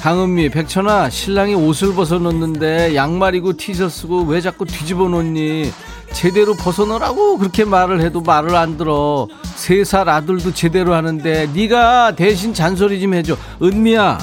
강은미, 0.00 0.48
백천아, 0.48 1.10
신랑이 1.10 1.54
옷을 1.54 1.92
벗어놓는데 1.94 2.94
양말이고 2.94 3.58
티셔츠고 3.58 4.22
왜 4.22 4.40
자꾸 4.40 4.64
뒤집어 4.64 5.08
놓니? 5.10 5.70
제대로 6.12 6.54
벗어놓으라고 6.54 7.36
그렇게 7.36 7.66
말을 7.66 8.00
해도 8.00 8.22
말을 8.22 8.56
안 8.56 8.78
들어. 8.78 9.28
세 9.56 9.84
살 9.84 10.08
아들도 10.08 10.54
제대로 10.54 10.94
하는데 10.94 11.50
네가 11.52 12.16
대신 12.16 12.54
잔소리 12.54 12.98
좀 12.98 13.12
해줘. 13.12 13.36
은미야, 13.62 14.18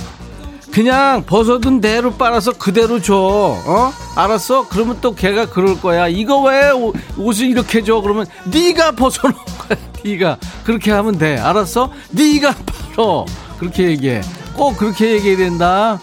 그냥 0.72 1.24
벗어둔 1.26 1.82
대로 1.82 2.12
빨아서 2.14 2.54
그대로 2.54 3.02
줘. 3.02 3.16
어? 3.16 3.94
알았어? 4.16 4.68
그러면 4.70 4.98
또 5.02 5.16
걔가 5.16 5.48
그럴 5.48 5.80
거야. 5.80 6.08
이거 6.08 6.42
왜 6.42 6.70
옷- 6.72 6.96
옷을 7.18 7.48
이렇게 7.48 7.84
줘? 7.84 8.02
그러면 8.02 8.26
네가 8.46 8.92
벗어놓은 8.92 9.36
거야. 9.36 9.80
네가 10.06 10.38
그렇게 10.64 10.92
하면 10.92 11.18
돼. 11.18 11.38
알았어? 11.38 11.92
네가 12.12 12.56
팔어. 12.96 13.26
그렇게 13.60 13.84
얘기해. 13.90 14.22
꼭 14.56 14.78
그렇게 14.78 15.12
얘기해야 15.14 15.38
된다. 15.38 16.00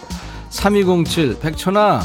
3207 0.49 1.39
백천아 1.39 2.03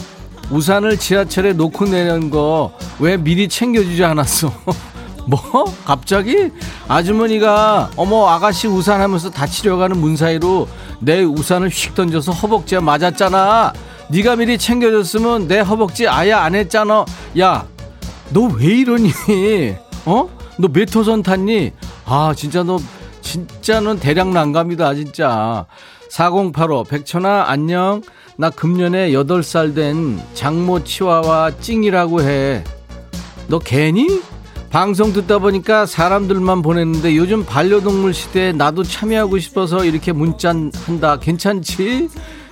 우산을 0.51 0.99
지하철에 0.99 1.53
놓고 1.55 1.87
내는 1.87 2.29
거 2.31 2.73
왜 2.99 3.17
미리 3.17 3.49
챙겨주지 3.49 4.05
않았어? 4.05 4.53
뭐? 5.27 5.41
갑자기? 5.85 6.51
아주머니가 6.89 7.91
어머 7.97 8.29
아가씨 8.29 8.67
우산 8.67 9.01
하면서 9.01 9.31
다치려 9.31 9.77
가는 9.77 9.97
문 9.99 10.17
사이로 10.17 10.69
내 11.01 11.23
우산을 11.23 11.69
휙 11.69 11.95
던져서 11.95 12.33
허벅지에 12.33 12.81
맞았잖아 12.81 13.73
네가 14.09 14.37
미리 14.37 14.59
챙겨줬으면 14.59 15.49
내 15.49 15.61
허벅지 15.61 16.07
아예 16.09 16.33
안 16.33 16.55
했잖아 16.55 17.05
야 17.39 17.65
너 18.33 18.49
왜 18.57 18.65
이러니 18.79 19.11
어? 20.07 20.29
너 20.59 20.69
몇 20.73 20.95
호선 20.95 21.23
탔니? 21.23 21.73
아 22.07 22.33
진짜 22.37 22.63
너 22.63 22.79
진짜 23.21 23.81
넌 23.81 23.99
대략 24.01 24.29
난감이다 24.31 24.95
진짜 24.95 25.67
4085 26.11 26.85
백천아 26.85 27.45
안녕 27.49 28.03
나 28.37 28.51
금년에 28.51 29.11
8살 29.11 29.75
된 29.75 30.21
장모 30.35 30.85
치와와 30.85 31.53
찡이라고 31.61 32.23
해 32.23 32.65
너 33.49 33.59
개니? 33.59 34.07
방송 34.73 35.13
듣다 35.13 35.39
보니까 35.39 35.85
사람들만 35.85 36.63
보냈는데 36.63 37.15
요즘 37.17 37.45
반려동물 37.45 38.15
시대에 38.15 38.53
나도 38.53 38.83
참여하고 38.85 39.39
싶어서 39.39 39.85
이렇게 39.85 40.13
문자 40.13 40.49
한다. 40.87 41.19
괜찮지? 41.21 42.09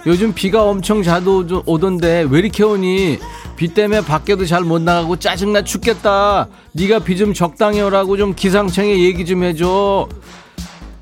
요즘 0.07 0.35
비가 0.35 0.64
엄청 0.64 1.01
오죠- 1.01 1.62
오던데 1.64 2.27
왜 2.29 2.39
이렇게 2.41 2.62
오니? 2.62 3.18
비 3.57 3.68
때문에 3.68 4.03
밖에도 4.03 4.45
잘 4.45 4.64
못 4.64 4.83
나가고 4.83 5.16
짜증나 5.16 5.62
죽겠다. 5.64 6.49
네가 6.73 7.01
비 7.01 7.16
좀 7.16 7.33
적당히 7.33 7.81
오라고 7.81 8.18
좀 8.18 8.35
기상청에 8.35 9.01
얘기 9.01 9.25
좀 9.25 9.43
해줘. 9.43 10.07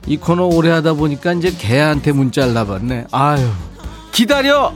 이 0.07 0.16
코너 0.16 0.45
오래 0.47 0.71
하다 0.71 0.95
보니까 0.95 1.33
이제 1.33 1.51
개한테 1.51 2.12
문자를 2.12 2.55
나봤네. 2.55 3.07
아유 3.11 3.45
기다려. 4.12 4.73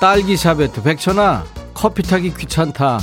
딸기 0.00 0.36
샤베트 0.36 0.82
백천아 0.84 1.44
커피 1.74 2.02
타기 2.04 2.32
귀찮다. 2.34 3.00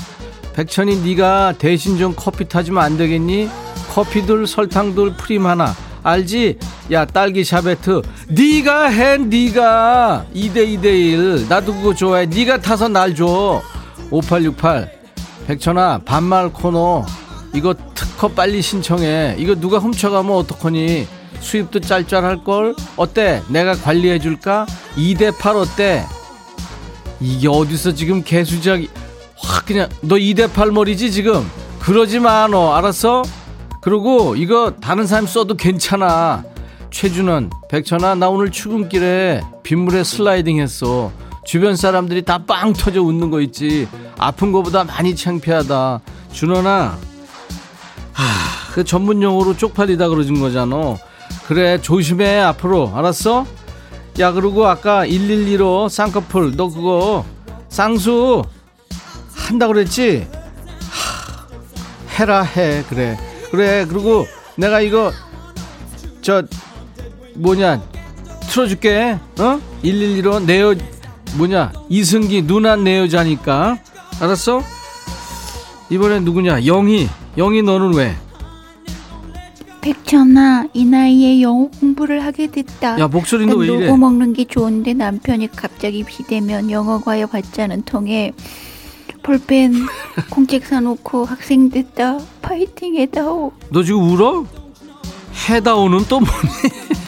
백천이 0.58 1.04
네가 1.04 1.54
대신 1.60 2.00
좀 2.00 2.16
커피 2.16 2.50
타주면 2.50 2.84
안 2.84 2.98
되겠니? 2.98 3.48
커피들 3.92 4.48
설탕들 4.48 5.16
프림 5.16 5.46
하나. 5.46 5.76
알지? 6.02 6.58
야 6.92 7.06
딸기 7.06 7.44
샤베트. 7.44 8.02
네가 8.30 8.88
해 8.88 9.18
네가. 9.18 10.26
2대 10.34 10.82
2대1 10.82 11.48
나도 11.48 11.76
그거 11.76 11.94
좋아해. 11.94 12.26
네가 12.26 12.62
타서 12.62 12.88
날 12.88 13.14
줘. 13.14 13.62
5868 14.10 14.92
백천아 15.46 16.02
반말 16.04 16.52
코너. 16.52 17.06
이거 17.54 17.76
특허 17.94 18.30
빨리 18.30 18.60
신청해. 18.60 19.36
이거 19.38 19.54
누가 19.54 19.78
훔쳐가면 19.78 20.36
어떡하니? 20.38 21.08
수입도 21.40 21.82
짤짤할걸? 21.82 22.74
어때? 22.96 23.44
내가 23.50 23.76
관리해 23.76 24.18
줄까? 24.18 24.66
2대 24.96 25.38
8 25.38 25.56
어때? 25.56 26.04
이게 27.20 27.48
어디서 27.48 27.94
지금 27.94 28.24
개수작이 28.24 28.90
확 29.40 29.66
그냥 29.66 29.90
너 30.02 30.16
2대 30.16 30.52
8 30.52 30.72
머리지 30.72 31.12
지금? 31.12 31.50
그러지 31.80 32.20
마 32.20 32.48
너. 32.48 32.74
알았어? 32.74 33.24
그리고 33.82 34.36
이거 34.36 34.74
다른 34.82 35.06
사람 35.08 35.26
써도 35.28 35.56
괜찮아. 35.56 36.44
최준원 36.90 37.50
백천아 37.70 38.16
나 38.16 38.30
오늘 38.30 38.50
출근길에 38.52 39.42
빗물에 39.64 40.04
슬라이딩 40.04 40.60
했어. 40.60 41.12
주변 41.46 41.76
사람들이 41.76 42.24
다 42.24 42.40
빵 42.40 42.74
터져 42.74 43.02
웃는 43.02 43.30
거 43.30 43.42
있지. 43.42 43.88
아픈 44.18 44.52
거보다 44.52 44.84
많이 44.84 45.16
창피하다. 45.16 46.02
준원아 46.32 46.98
하, 48.14 48.24
그 48.74 48.84
전문 48.84 49.22
용어로 49.22 49.56
쪽팔리다 49.58 50.10
그러진 50.10 50.40
거잖아 50.42 50.98
그래 51.48 51.80
조심해 51.82 52.40
앞으로. 52.40 52.92
알았어? 52.94 53.46
야 54.20 54.32
그리고 54.32 54.68
아까 54.68 55.06
112로 55.06 55.88
쌍꺼풀 55.90 56.56
너 56.58 56.68
그거 56.70 57.24
쌍수 57.70 58.44
한다 59.48 59.68
그랬지? 59.68 60.28
하, 60.90 62.18
해라 62.20 62.42
해 62.44 62.84
그래 62.90 63.18
그래 63.52 63.86
그리고 63.88 64.26
내가 64.58 64.82
이거 64.82 65.12
저 66.22 66.44
뭐냐 67.36 67.82
틀어줄게 68.50 69.18
어? 69.40 69.60
112로 69.84 70.44
내 70.44 70.60
여 70.60 70.76
뭐냐 71.38 71.72
이승기 71.90 72.44
누나 72.48 72.76
내 72.76 73.00
여자니까 73.00 73.78
알았어? 74.20 74.62
이번엔 75.90 76.26
누구냐 76.26 76.66
영희 76.66 77.08
영희 77.38 77.62
너는 77.62 77.94
왜? 77.94 78.16
백천아, 79.82 80.66
이 80.74 80.84
나이에 80.84 81.42
영어 81.42 81.70
공부를 81.80 82.22
하게 82.26 82.48
됐다. 82.48 83.00
야 83.00 83.08
목소리 83.08 83.46
너난왜 83.46 83.68
이래? 83.86 83.92
먹는 83.96 84.34
게 84.34 84.44
좋은데 84.44 84.94
남편이 84.94 85.50
갑자기 85.56 86.04
비대면 86.04 86.70
영어 86.72 87.00
과외 87.00 87.26
않은 87.62 87.84
통에 87.84 88.34
볼펜 89.28 89.74
공책 90.30 90.66
사놓고 90.66 91.26
학생 91.26 91.70
됐다. 91.70 92.18
파이팅 92.42 92.96
해다오. 92.96 93.52
너 93.70 93.84
지금 93.84 94.10
울어? 94.10 94.46
해다오는 95.50 96.06
또 96.08 96.22
뭐니? 96.22 96.32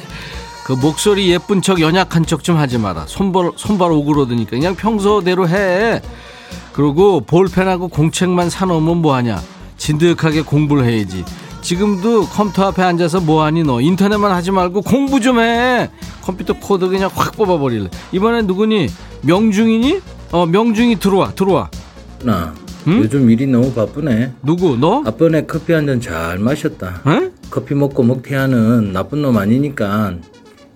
그 0.67 0.73
목소리 0.73 1.31
예쁜 1.31 1.61
척 1.61 1.79
연약한 1.79 2.25
척 2.25 2.43
좀 2.43 2.57
하지 2.57 2.77
마라. 2.77 3.05
손발 3.07 3.53
손발 3.55 3.93
오그러드니까 3.93 4.49
그냥 4.49 4.75
평소대로 4.75 5.47
해. 5.47 6.01
그리고 6.73 7.21
볼펜하고 7.21 7.87
공책만 7.87 8.49
사놓으면 8.49 8.97
뭐하냐? 8.97 9.41
진득하게 9.77 10.41
공부를 10.41 10.83
해야지. 10.83 11.23
지금도 11.61 12.25
컴퓨터 12.25 12.65
앞에 12.67 12.83
앉아서 12.83 13.21
뭐하니 13.21 13.63
너? 13.63 13.79
인터넷만 13.79 14.33
하지 14.33 14.51
말고 14.51 14.81
공부 14.81 15.21
좀 15.21 15.39
해. 15.39 15.89
컴퓨터 16.21 16.51
코드 16.51 16.89
그냥 16.89 17.09
확 17.15 17.37
뽑아버릴래. 17.37 17.89
이번엔 18.11 18.45
누구니? 18.45 18.89
명중이니? 19.21 20.01
어 20.33 20.45
명중이 20.45 20.97
들어와 20.99 21.31
들어와. 21.31 21.69
나 22.23 22.53
응? 22.87 22.99
요즘 22.99 23.29
일이 23.29 23.45
너무 23.47 23.71
바쁘네. 23.73 24.33
누구 24.43 24.77
너? 24.77 25.03
아빠네 25.05 25.45
커피 25.45 25.73
한 25.73 25.85
잔 25.85 25.99
잘 26.01 26.37
마셨다. 26.39 27.01
응? 27.07 27.31
커피 27.49 27.73
먹고 27.75 28.03
먹튀하는 28.03 28.93
나쁜 28.93 29.21
놈 29.21 29.37
아니니까 29.37 30.15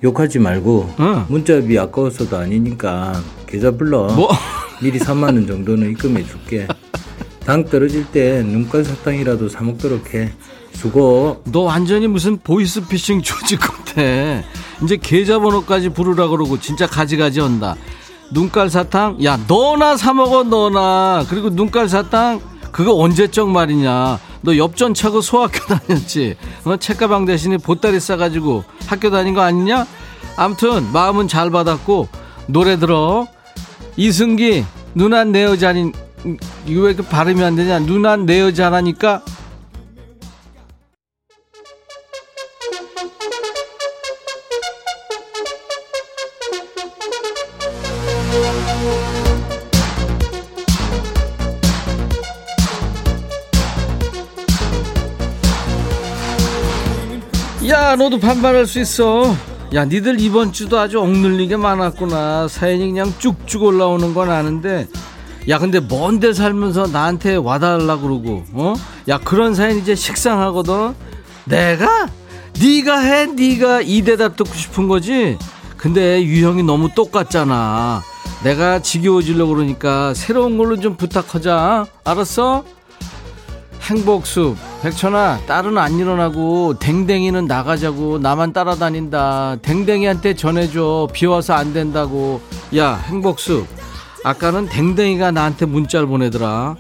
욕하지 0.04 0.40
말고 0.40 0.96
응. 1.00 1.26
문자비 1.30 1.78
아까워서도 1.80 2.36
아니니까 2.38 3.22
계좌 3.48 3.72
불러. 3.72 4.08
뭐? 4.08 4.30
미리 4.82 5.00
3만 5.00 5.24
원 5.24 5.48
정도는 5.48 5.92
입금해 5.92 6.24
줄게. 6.26 6.68
당 7.46 7.64
떨어질 7.66 8.06
때 8.06 8.42
눈깔 8.44 8.84
사탕이라도 8.84 9.50
사 9.50 9.64
먹도록 9.64 10.14
해. 10.14 10.32
수고. 10.74 11.42
너 11.52 11.62
완전히 11.62 12.08
무슨 12.08 12.38
보이스피싱 12.38 13.22
조직 13.22 13.60
같아. 13.60 14.02
이제 14.84 14.98
계좌번호까지 15.02 15.90
부르라 15.90 16.28
그러고 16.28 16.60
진짜 16.60 16.88
가지가지 16.88 17.40
한다. 17.40 17.76
눈깔 18.34 18.70
사탕? 18.70 19.24
야, 19.24 19.40
너나 19.48 19.96
사 19.96 20.14
먹어, 20.14 20.44
너나. 20.44 21.24
그리고 21.30 21.50
눈깔 21.50 21.88
사탕? 21.88 22.42
그거 22.72 22.96
언제적 22.96 23.50
말이냐. 23.50 24.20
너 24.42 24.58
엽전 24.58 24.94
차고 24.94 25.22
소학교 25.22 25.60
다녔지. 25.74 26.36
어, 26.66 26.76
책가방 26.76 27.26
대신에 27.26 27.58
보따리 27.58 28.00
싸가지고 28.00 28.64
학교 28.88 29.12
다닌 29.12 29.34
거 29.36 29.42
아니냐? 29.42 29.86
암튼, 30.36 30.92
마음은 30.92 31.28
잘 31.28 31.52
받았고, 31.52 32.08
노래 32.48 32.78
들어. 32.78 33.28
이승기 33.96 34.66
누나 34.96 35.24
내 35.24 35.44
여자니 35.44 35.92
이거 36.66 36.82
왜 36.82 36.94
이렇게 36.94 37.08
발음이 37.08 37.44
안 37.44 37.56
되냐 37.56 37.78
누나 37.80 38.16
내 38.16 38.42
여자라니까 38.42 39.22
야 57.94 57.96
너도 57.96 58.20
반발할 58.20 58.66
수 58.66 58.80
있어. 58.80 59.36
야 59.76 59.86
니들 59.86 60.20
이번 60.20 60.52
주도 60.52 60.80
아주 60.80 61.00
억눌리게 61.00 61.58
많았구나. 61.58 62.48
사연이 62.48 62.88
그냥 62.88 63.14
쭉쭉 63.20 63.62
올라오는 63.62 64.16
건 64.16 64.32
아는데. 64.32 64.88
야 65.48 65.60
근데 65.60 65.80
먼데 65.80 66.34
살면서 66.34 66.88
나한테 66.88 67.36
와달라 67.36 68.00
그러고 68.00 68.46
어? 68.54 68.74
야 69.10 69.20
그런 69.20 69.54
사연 69.54 69.78
이제 69.78 69.94
식상하거든. 69.94 70.96
내가? 71.46 72.10
네가 72.60 73.00
해? 73.00 73.26
네가 73.28 73.82
이 73.82 74.02
대답 74.02 74.38
듣고 74.38 74.52
싶은 74.56 74.88
거지? 74.88 75.38
근데 75.78 76.24
유형이 76.24 76.64
너무 76.64 76.90
똑같잖아. 76.96 78.02
내가 78.44 78.80
지겨워지려고 78.80 79.54
그러니까 79.54 80.16
새로운 80.16 80.58
걸로 80.58 80.80
좀 80.80 80.98
부탁하자. 80.98 81.86
알았어? 82.04 82.64
행복숲. 83.84 84.56
백천아 84.82 85.42
딸은 85.46 85.78
안 85.78 86.00
일어나고 86.00 86.80
댕댕이는 86.80 87.46
나가자고 87.48 88.18
나만 88.18 88.54
따라다닌다. 88.54 89.58
댕댕이한테 89.62 90.36
전해줘. 90.36 91.10
비와서 91.12 91.54
안 91.54 91.74
된다고. 91.74 92.40
야 92.78 92.96
행복숲. 92.96 93.68
아까는 94.24 94.70
댕댕이가 94.70 95.32
나한테 95.32 95.66
문자를 95.66 96.08
보내더라. 96.08 96.76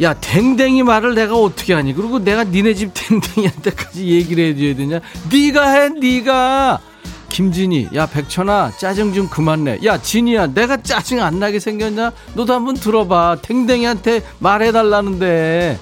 야 0.00 0.14
댕댕이 0.14 0.82
말을 0.84 1.14
내가 1.14 1.34
어떻게 1.36 1.74
하니? 1.74 1.92
그리고 1.92 2.18
내가 2.18 2.44
니네 2.44 2.72
집 2.72 2.92
댕댕이한테까지 2.94 4.06
얘기를 4.06 4.44
해줘야 4.44 4.74
되냐? 4.74 5.00
네가 5.30 5.70
해 5.70 5.88
네가. 5.90 6.80
김진희 7.28 7.90
야 7.94 8.06
백천아 8.06 8.72
짜증 8.78 9.12
좀 9.14 9.28
그만 9.28 9.62
내야 9.62 9.98
진이야 10.02 10.48
내가 10.48 10.78
짜증 10.78 11.22
안 11.22 11.38
나게 11.38 11.60
생겼냐? 11.60 12.12
너도 12.34 12.54
한번 12.54 12.74
들어봐. 12.74 13.36
댕댕이한테 13.42 14.22
말해달라는데 14.38 15.78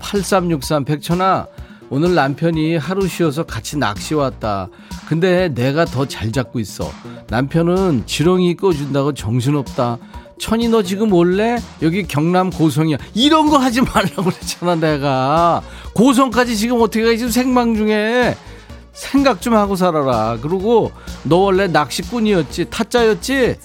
8363 0.00 0.84
백천아 0.84 1.46
오늘 1.90 2.14
남편이 2.14 2.76
하루 2.76 3.08
쉬어서 3.08 3.44
같이 3.44 3.76
낚시 3.76 4.14
왔다 4.14 4.68
근데 5.08 5.48
내가 5.48 5.84
더 5.84 6.06
잘 6.06 6.32
잡고 6.32 6.60
있어 6.60 6.90
남편은 7.28 8.04
지렁이 8.06 8.56
꺼준다고 8.56 9.12
정신없다 9.14 9.98
천이 10.38 10.68
너 10.68 10.82
지금 10.82 11.12
올래? 11.12 11.58
여기 11.82 12.04
경남 12.04 12.50
고성이야 12.50 12.96
이런 13.14 13.50
거 13.50 13.58
하지 13.58 13.82
말라고 13.82 14.24
그랬잖아 14.24 14.76
내가 14.76 15.62
고성까지 15.94 16.56
지금 16.56 16.80
어떻게 16.80 17.04
가 17.04 17.10
지금 17.16 17.30
생방 17.30 17.74
중에 17.74 18.36
생각 18.92 19.40
좀 19.40 19.54
하고 19.54 19.76
살아라. 19.76 20.38
그리고 20.42 20.92
너 21.22 21.36
원래 21.36 21.68
낚시꾼이었지, 21.68 22.66
타짜였지? 22.70 23.56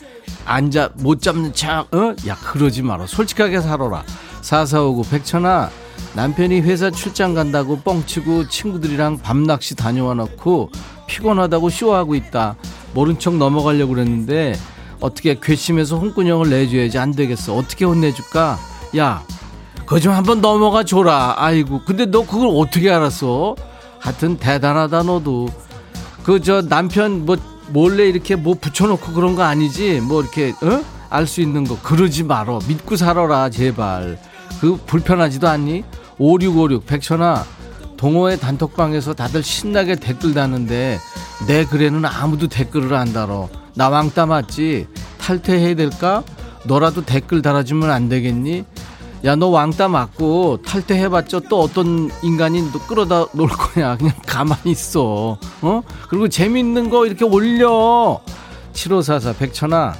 앉아, 0.45 0.91
못 0.95 1.21
잡는 1.21 1.53
척, 1.53 1.93
어? 1.93 2.15
야, 2.27 2.35
그러지 2.35 2.83
마라. 2.83 3.07
솔직하게 3.07 3.59
살아라. 3.61 4.03
4459, 4.41 5.09
백천아, 5.09 5.69
남편이 6.15 6.61
회사 6.61 6.89
출장 6.91 7.33
간다고 7.33 7.79
뻥치고 7.79 8.47
친구들이랑 8.47 9.19
밤낚시 9.19 9.75
다녀와 9.75 10.13
놓고 10.15 10.69
피곤하다고 11.07 11.69
쇼하고 11.69 12.15
있다. 12.15 12.55
모른 12.93 13.19
척 13.19 13.35
넘어가려고 13.35 13.93
그랬는데 13.93 14.55
어떻게 15.01 15.37
괘씸해서 15.39 15.97
홍군형을 15.97 16.49
내줘야지 16.49 16.97
안 16.97 17.11
되겠어. 17.11 17.55
어떻게 17.55 17.83
혼내줄까? 17.85 18.57
야, 18.97 19.23
그거 19.79 19.99
좀 19.99 20.13
한번 20.13 20.39
넘어가 20.41 20.83
줘라. 20.83 21.35
아이고, 21.37 21.81
근데 21.85 22.05
너 22.05 22.25
그걸 22.25 22.49
어떻게 22.55 22.89
알았어? 22.91 23.55
하여튼 23.99 24.37
대단하다 24.37 25.03
너도 25.03 25.49
그 26.23 26.39
저 26.39 26.61
남편 26.61 27.25
뭐 27.25 27.35
몰래 27.69 28.07
이렇게 28.07 28.35
뭐 28.35 28.55
붙여놓고 28.59 29.13
그런 29.13 29.35
거 29.35 29.43
아니지 29.43 29.99
뭐 30.01 30.21
이렇게 30.21 30.53
어? 30.63 30.83
알 31.09 31.27
수 31.27 31.41
있는 31.41 31.63
거 31.65 31.77
그러지 31.81 32.23
말어 32.23 32.59
믿고 32.67 32.95
살아라 32.95 33.49
제발 33.49 34.19
그 34.61 34.77
불편하지도 34.85 35.47
않니? 35.47 35.83
5656 36.17 36.85
백천아 36.85 37.45
동호회 37.97 38.37
단톡방에서 38.37 39.13
다들 39.13 39.43
신나게 39.43 39.95
댓글 39.95 40.33
다는데 40.33 40.99
내 41.47 41.65
글에는 41.65 42.05
아무도 42.05 42.47
댓글을 42.47 42.93
안 42.93 43.13
달어. 43.13 43.49
나 43.73 43.89
왕따 43.89 44.25
맞지? 44.25 44.87
탈퇴해야 45.19 45.75
될까? 45.75 46.23
너라도 46.63 47.03
댓글 47.05 47.41
달아주면 47.41 47.91
안 47.91 48.09
되겠니? 48.09 48.65
야 49.23 49.35
너 49.35 49.47
왕따 49.47 49.87
맞고 49.87 50.61
탈퇴해봤자 50.63 51.41
또 51.49 51.61
어떤 51.61 52.11
인간이 52.21 52.61
너 52.71 52.79
끌어다 52.85 53.25
놓을 53.33 53.49
거냐 53.49 53.97
그냥 53.97 54.13
가만히 54.25 54.71
있어. 54.71 55.37
어? 55.61 55.81
그리고 56.09 56.29
재밌는 56.29 56.89
거 56.89 57.05
이렇게 57.07 57.25
올려. 57.25 58.19
7544 58.73 59.33
백천아 59.33 59.95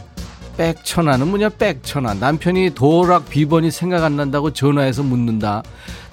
백천아는 0.57 1.27
뭐냐 1.27 1.49
백천아 1.49 2.15
남편이 2.15 2.71
도락 2.75 3.29
비번이 3.29 3.71
생각 3.71 4.03
안 4.03 4.15
난다고 4.15 4.51
전화해서 4.51 5.03
묻는다. 5.03 5.63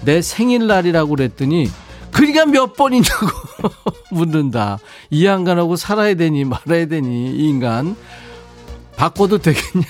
내 0.05 0.21
생일날이라고 0.21 1.15
그랬더니 1.15 1.71
그니까 2.11 2.45
몇 2.45 2.75
번이냐고 2.75 3.27
묻는다. 4.11 4.79
이 5.11 5.25
양간하고 5.25 5.77
살아야 5.77 6.15
되니 6.15 6.45
말아야 6.45 6.87
되니 6.87 7.37
이 7.37 7.49
인간 7.49 7.97
바꿔도 8.97 9.39
되겠냐? 9.39 9.87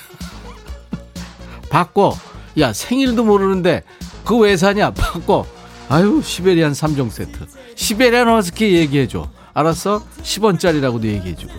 바꿔. 1.70 2.16
야 2.59 2.72
생일도 2.72 3.24
모르는데 3.24 3.82
그거 4.24 4.38
왜 4.38 4.57
사냐 4.57 4.90
바꿔. 4.92 5.46
아유 5.88 6.20
시베리안 6.22 6.72
3종 6.72 7.11
세트. 7.11 7.46
시베리안 7.74 8.28
허스키 8.28 8.74
얘기해줘. 8.76 9.28
알았어? 9.55 10.03
10원짜리라고도 10.22 11.05
얘기해주고. 11.05 11.53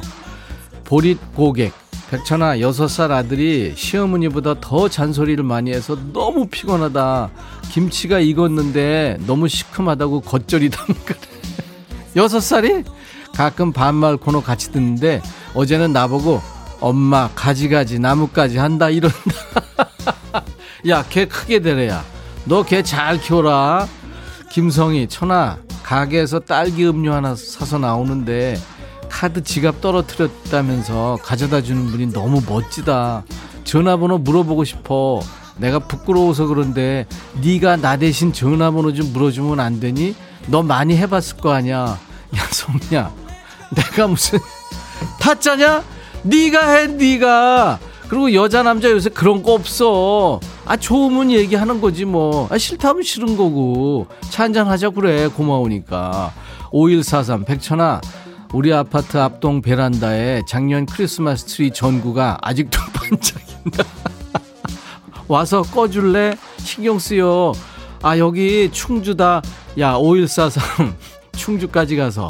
보릿 0.86 1.18
고객 1.36 1.83
백천아 2.18 2.60
여섯 2.60 2.88
살 2.90 3.12
아들이 3.12 3.74
시어머니보다 3.76 4.60
더 4.62 4.88
잔소리를 4.88 5.44
많이 5.44 5.72
해서 5.72 5.98
너무 6.14 6.46
피곤하다. 6.46 7.32
김치가 7.72 8.20
익었는데 8.20 9.18
너무 9.26 9.48
시큼하다고 9.48 10.22
겉절이 10.22 10.70
담그래 10.70 11.18
여섯 12.16 12.40
살이? 12.40 12.84
가끔 13.34 13.74
반말 13.74 14.18
코너 14.18 14.42
같이 14.44 14.72
듣는데 14.72 15.24
어제는 15.56 15.92
나보고 15.92 16.40
엄마 16.80 17.30
가지가지 17.34 17.98
나뭇가지 17.98 18.60
한다 18.60 18.92
이런다. 18.92 19.18
야 20.88 21.02
걔 21.10 21.26
크게 21.26 21.62
되래야. 21.62 22.04
너 22.46 22.62
걔 22.64 22.84
잘 22.84 23.20
키워라. 23.20 23.88
김성희 24.52 25.08
천아 25.08 25.58
가게에서 25.82 26.42
딸기 26.42 26.86
음료 26.86 27.12
하나 27.12 27.34
사서 27.36 27.80
나오는데 27.80 28.60
카드 29.14 29.44
지갑 29.44 29.80
떨어뜨렸다면서 29.80 31.20
가져다 31.22 31.62
주는 31.62 31.86
분이 31.86 32.12
너무 32.14 32.42
멋지다. 32.50 33.24
전화번호 33.64 34.18
물어보고 34.18 34.64
싶어. 34.64 35.22
내가 35.58 35.78
부끄러워서 35.78 36.48
그런데 36.48 37.06
네가 37.40 37.76
나 37.76 37.96
대신 37.96 38.34
전화번호 38.34 38.92
좀 38.92 39.14
물어주면 39.14 39.60
안 39.60 39.80
되니? 39.80 40.16
너 40.48 40.64
많이 40.64 40.98
해봤을 40.98 41.38
거 41.40 41.52
아니야. 41.54 42.00
야 42.36 42.42
성희야 42.50 43.14
내가 43.76 44.08
무슨 44.08 44.40
타짜냐? 45.22 45.84
네가 46.24 46.72
해 46.72 46.88
네가. 46.88 47.80
그리고 48.08 48.34
여자 48.34 48.64
남자 48.64 48.90
요새 48.90 49.12
그런 49.12 49.44
거 49.44 49.54
없어. 49.54 50.40
아 50.66 50.76
좋으면 50.76 51.30
얘기하는 51.30 51.80
거지 51.80 52.04
뭐. 52.06 52.48
아, 52.52 52.58
싫다면 52.58 53.04
싫은 53.04 53.38
거고. 53.38 54.08
차 54.32 54.44
한잔 54.44 54.68
하자 54.68 54.90
그래. 54.90 55.28
고마우니까. 55.28 56.34
5143 56.72 57.46
백천아 57.46 58.02
우리 58.54 58.72
아파트 58.72 59.18
앞동 59.18 59.62
베란다에 59.62 60.44
작년 60.48 60.86
크리스마스 60.86 61.46
트리 61.46 61.72
전구가 61.72 62.38
아직도 62.42 62.80
반짝인다. 62.94 63.84
와서 65.28 65.64
꺼줄래? 65.64 66.38
신경 66.60 67.00
쓰여. 67.00 67.54
아 68.04 68.18
여기 68.20 68.70
충주다. 68.72 69.42
야 69.80 69.96
5143 69.96 70.96
충주까지 71.36 71.96
가서 71.96 72.30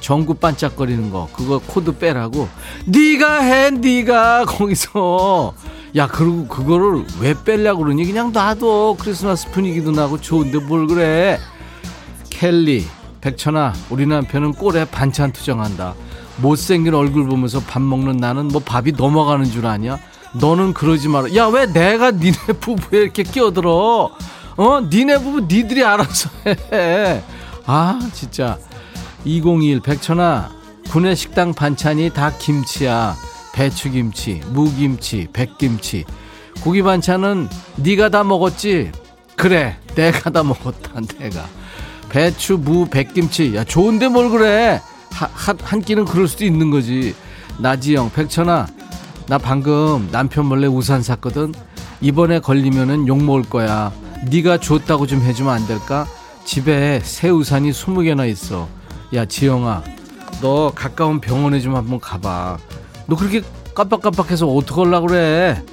전구 0.00 0.34
반짝거리는 0.34 1.10
거 1.10 1.28
그거 1.32 1.58
코드 1.58 1.96
빼라고. 1.96 2.48
네가 2.86 3.40
해 3.40 3.70
네가 3.70 4.44
거기서. 4.44 5.54
야 5.96 6.06
그리고 6.06 6.46
그거를 6.48 7.04
왜 7.20 7.34
빼려고 7.44 7.84
그러니? 7.84 8.04
그냥 8.04 8.30
놔둬. 8.32 8.96
크리스마스 8.98 9.50
분위기도 9.50 9.90
나고 9.90 10.20
좋은데 10.20 10.58
뭘 10.58 10.86
그래? 10.86 11.38
켈리 12.28 12.84
백천아 13.22 13.72
우리 13.88 14.04
남편은 14.06 14.52
꼴에 14.52 14.84
반찬 14.84 15.32
투정한다 15.32 15.94
못생긴 16.38 16.94
얼굴 16.94 17.26
보면서 17.26 17.60
밥 17.60 17.80
먹는 17.80 18.18
나는 18.18 18.48
뭐 18.48 18.60
밥이 18.60 18.92
넘어가는 18.92 19.44
줄 19.46 19.64
아냐 19.66 19.98
너는 20.34 20.74
그러지 20.74 21.08
마라 21.08 21.34
야 21.34 21.48
왜 21.48 21.66
내가 21.66 22.10
니네 22.10 22.36
부부에 22.60 23.00
이렇게 23.00 23.22
끼어들어 23.22 24.10
어 24.56 24.80
니네 24.90 25.18
부부 25.18 25.40
니들이 25.42 25.82
알아서 25.84 26.28
해 26.46 27.22
아 27.64 27.98
진짜 28.12 28.58
2021 29.24 29.80
백천아 29.80 30.50
구내 30.90 31.14
식당 31.14 31.54
반찬이 31.54 32.10
다 32.10 32.32
김치야 32.36 33.16
배추김치, 33.54 34.40
무김치, 34.48 35.28
백김치. 35.32 36.04
고기 36.62 36.82
반찬은 36.82 37.48
네가 37.76 38.08
다 38.08 38.24
먹었지. 38.24 38.90
그래, 39.36 39.76
내가 39.94 40.30
다 40.30 40.42
먹었다. 40.42 41.00
내가. 41.18 41.46
배추, 42.12 42.58
무, 42.58 42.84
백김치. 42.84 43.56
야, 43.56 43.64
좋은데 43.64 44.08
뭘 44.08 44.28
그래? 44.28 44.82
하, 45.12 45.30
한, 45.32 45.58
한 45.62 45.80
끼는 45.80 46.04
그럴 46.04 46.28
수도 46.28 46.44
있는 46.44 46.70
거지. 46.70 47.14
나지영, 47.58 48.12
백천아, 48.12 48.66
나 49.28 49.38
방금 49.38 50.10
남편 50.12 50.44
몰래 50.44 50.66
우산 50.66 51.02
샀거든. 51.02 51.54
이번에 52.02 52.38
걸리면은 52.38 53.08
욕 53.08 53.22
먹을 53.22 53.42
거야. 53.42 53.92
네가 54.30 54.58
줬다고 54.58 55.06
좀 55.06 55.22
해주면 55.22 55.54
안 55.54 55.66
될까? 55.66 56.06
집에 56.44 57.00
새 57.02 57.30
우산이 57.30 57.70
20개나 57.70 58.28
있어. 58.28 58.68
야, 59.14 59.24
지영아, 59.24 59.82
너 60.42 60.70
가까운 60.74 61.18
병원에 61.18 61.60
좀 61.60 61.76
한번 61.76 61.98
가봐. 61.98 62.58
너 63.06 63.16
그렇게 63.16 63.40
깜빡깜빡해서 63.74 64.46
어떡하려고 64.48 65.06
그래? 65.06 65.64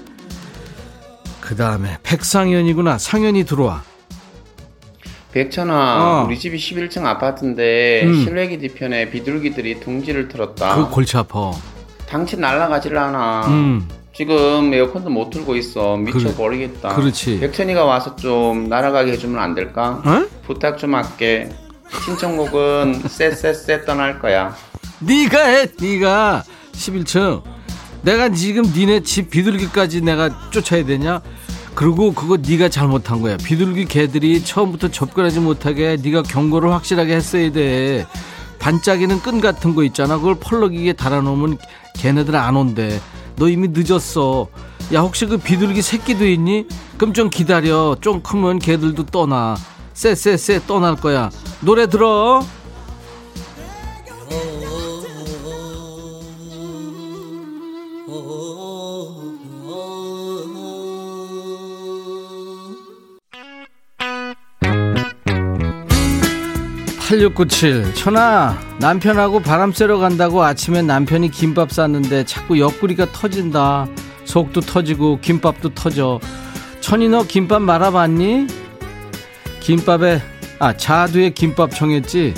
그 1.41 1.57
다음에 1.57 1.97
백상현이구나. 2.03 2.97
상현이 2.97 3.43
들어와. 3.43 3.83
백천아, 5.31 6.21
어. 6.21 6.25
우리 6.25 6.39
집이 6.39 6.57
11층 6.57 7.05
아파트인데 7.05 8.01
음. 8.03 8.23
실외기 8.23 8.57
뒤편에 8.59 9.09
비둘기들이 9.11 9.79
둥지를 9.79 10.27
틀었다. 10.27 10.75
그 10.75 10.89
골치 10.89 11.17
아파. 11.17 11.51
당신 12.07 12.41
날아가질 12.41 12.97
않아. 12.97 13.47
음. 13.47 13.87
지금 14.13 14.73
에어컨도 14.73 15.11
못 15.11 15.29
틀고 15.29 15.55
있어. 15.55 15.95
미쳐버리겠다. 15.97 16.95
그렇지. 16.95 17.39
백천이가 17.39 17.85
와서 17.85 18.15
좀 18.15 18.67
날아가게 18.67 19.11
해주면 19.13 19.39
안 19.39 19.53
될까? 19.53 20.01
어? 20.03 20.25
부탁 20.45 20.77
좀 20.77 20.95
할게. 20.95 21.49
신청곡은 22.05 23.03
쎄쎄쎄 23.07 23.85
떠날 23.85 24.19
거야. 24.19 24.55
네가 24.99 25.43
해, 25.45 25.67
네가 25.79 26.43
11층. 26.73 27.43
내가 28.01 28.29
지금 28.29 28.63
니네 28.63 29.01
집 29.01 29.29
비둘기까지 29.29 30.01
내가 30.01 30.49
쫓아야 30.49 30.83
되냐? 30.85 31.21
그리고 31.79 32.11
그거 32.11 32.35
네가 32.35 32.67
잘못한 32.67 33.21
거야. 33.21 33.37
비둘기 33.37 33.85
개들이 33.85 34.43
처음부터 34.43 34.89
접근하지 34.89 35.39
못하게 35.39 35.95
네가 36.03 36.23
경고를 36.23 36.73
확실하게 36.73 37.15
했어야 37.15 37.53
돼. 37.53 38.05
반짝이는 38.59 39.21
끈 39.21 39.39
같은 39.39 39.75
거 39.75 39.85
있잖아. 39.85 40.17
그걸 40.17 40.35
펄럭이게 40.35 40.91
달아놓으면 40.91 41.57
걔네들 41.95 42.35
안 42.35 42.57
온대. 42.57 42.99
너 43.37 43.47
이미 43.47 43.69
늦었어. 43.71 44.47
야 44.93 44.99
혹시 44.99 45.25
그 45.25 45.37
비둘기 45.37 45.81
새끼도 45.81 46.27
있니? 46.27 46.65
그럼 46.97 47.13
좀 47.13 47.29
기다려. 47.29 47.95
좀 48.01 48.21
크면 48.21 48.59
걔들도 48.59 49.05
떠나. 49.05 49.55
쎄쎄쎄 49.93 50.59
떠날 50.67 50.97
거야. 50.97 51.29
노래 51.61 51.87
들어. 51.87 52.43
(8697) 67.09 67.95
천아 67.95 68.55
남편하고 68.79 69.39
바람 69.39 69.71
쐬러 69.71 69.97
간다고 69.97 70.43
아침에 70.43 70.83
남편이 70.83 71.31
김밥 71.31 71.71
쌌는데 71.71 72.23
자꾸 72.23 72.59
옆구리가 72.59 73.11
터진다. 73.11 73.87
속도 74.25 74.61
터지고 74.61 75.19
김밥도 75.19 75.73
터져. 75.73 76.19
천이 76.81 77.09
너 77.09 77.23
김밥 77.23 77.63
말아봤니? 77.63 78.45
김밥에 79.59 80.21
아 80.59 80.77
자두에 80.77 81.31
김밥 81.31 81.71
청했지? 81.71 82.35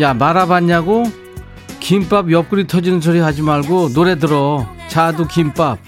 야 0.00 0.14
말아봤냐고? 0.14 1.04
김밥 1.78 2.32
옆구리 2.32 2.66
터지는 2.66 3.02
소리 3.02 3.18
하지 3.18 3.42
말고 3.42 3.92
노래 3.92 4.18
들어. 4.18 4.66
자두 4.88 5.28
김밥 5.28 5.78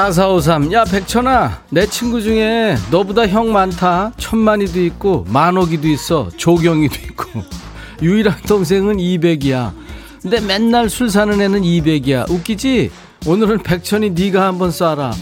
(4453) 0.00 0.72
야 0.74 0.84
백천아 0.84 1.62
내 1.70 1.86
친구 1.86 2.20
중에 2.20 2.76
너보다 2.90 3.26
형 3.26 3.50
많다. 3.50 4.12
천만이도 4.18 4.78
있고 4.82 5.24
만옥이도 5.28 5.88
있어. 5.88 6.28
조경이도 6.36 6.94
있고. 6.94 7.24
유일한 8.02 8.36
동생은 8.46 8.98
200이야. 8.98 9.72
근데 10.20 10.40
맨날 10.40 10.90
술 10.90 11.08
사는 11.08 11.40
애는 11.40 11.62
200이야. 11.62 12.30
웃기지? 12.30 12.90
오늘은 13.26 13.62
백천이 13.62 14.10
네가 14.10 14.46
한번 14.46 14.68
쏴라. 14.68 15.14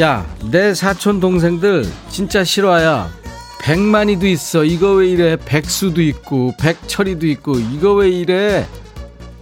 야 0.00 0.24
내 0.52 0.74
사촌 0.74 1.18
동생들 1.18 1.84
진짜 2.08 2.44
실화야. 2.44 3.10
백만이도 3.62 4.28
있어. 4.28 4.64
이거 4.64 4.92
왜 4.92 5.08
이래? 5.08 5.36
백수도 5.44 6.00
있고 6.02 6.54
백철이도 6.60 7.26
있고 7.26 7.58
이거 7.58 7.94
왜 7.94 8.10
이래? 8.10 8.64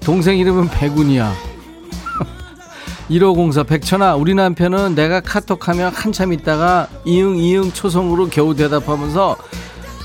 동생 0.01 0.39
이름은 0.39 0.71
백운이야 0.71 1.50
1504 3.11 3.65
백천아 3.65 4.15
우리 4.15 4.35
남편은 4.35 4.95
내가 4.95 5.21
카톡하면 5.21 5.93
한참 5.93 6.33
있다가 6.33 6.89
이응 7.05 7.37
이응 7.37 7.73
초성으로 7.73 8.29
겨우 8.29 8.55
대답하면서 8.55 9.37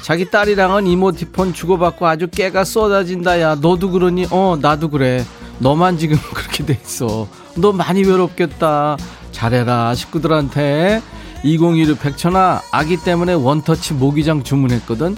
자기 0.02 0.30
딸이랑은 0.30 0.88
이모티폰 0.88 1.54
주고받고 1.54 2.08
아주 2.08 2.28
깨가 2.28 2.64
쏟아진다 2.64 3.40
야. 3.42 3.56
너도 3.56 3.92
그러니? 3.92 4.28
어 4.32 4.58
나도 4.60 4.90
그래. 4.90 5.24
너만 5.60 5.98
지금 5.98 6.18
그렇게 6.34 6.66
돼 6.66 6.80
있어. 6.84 7.28
너 7.56 7.72
많이 7.72 8.04
외롭겠다. 8.04 8.98
잘해라 9.32 9.94
식구들한테. 9.94 11.02
2016 11.44 12.00
백천아 12.00 12.62
아기 12.72 12.98
때문에 12.98 13.34
원터치 13.34 13.94
모기장 13.94 14.44
주문했거든. 14.44 15.16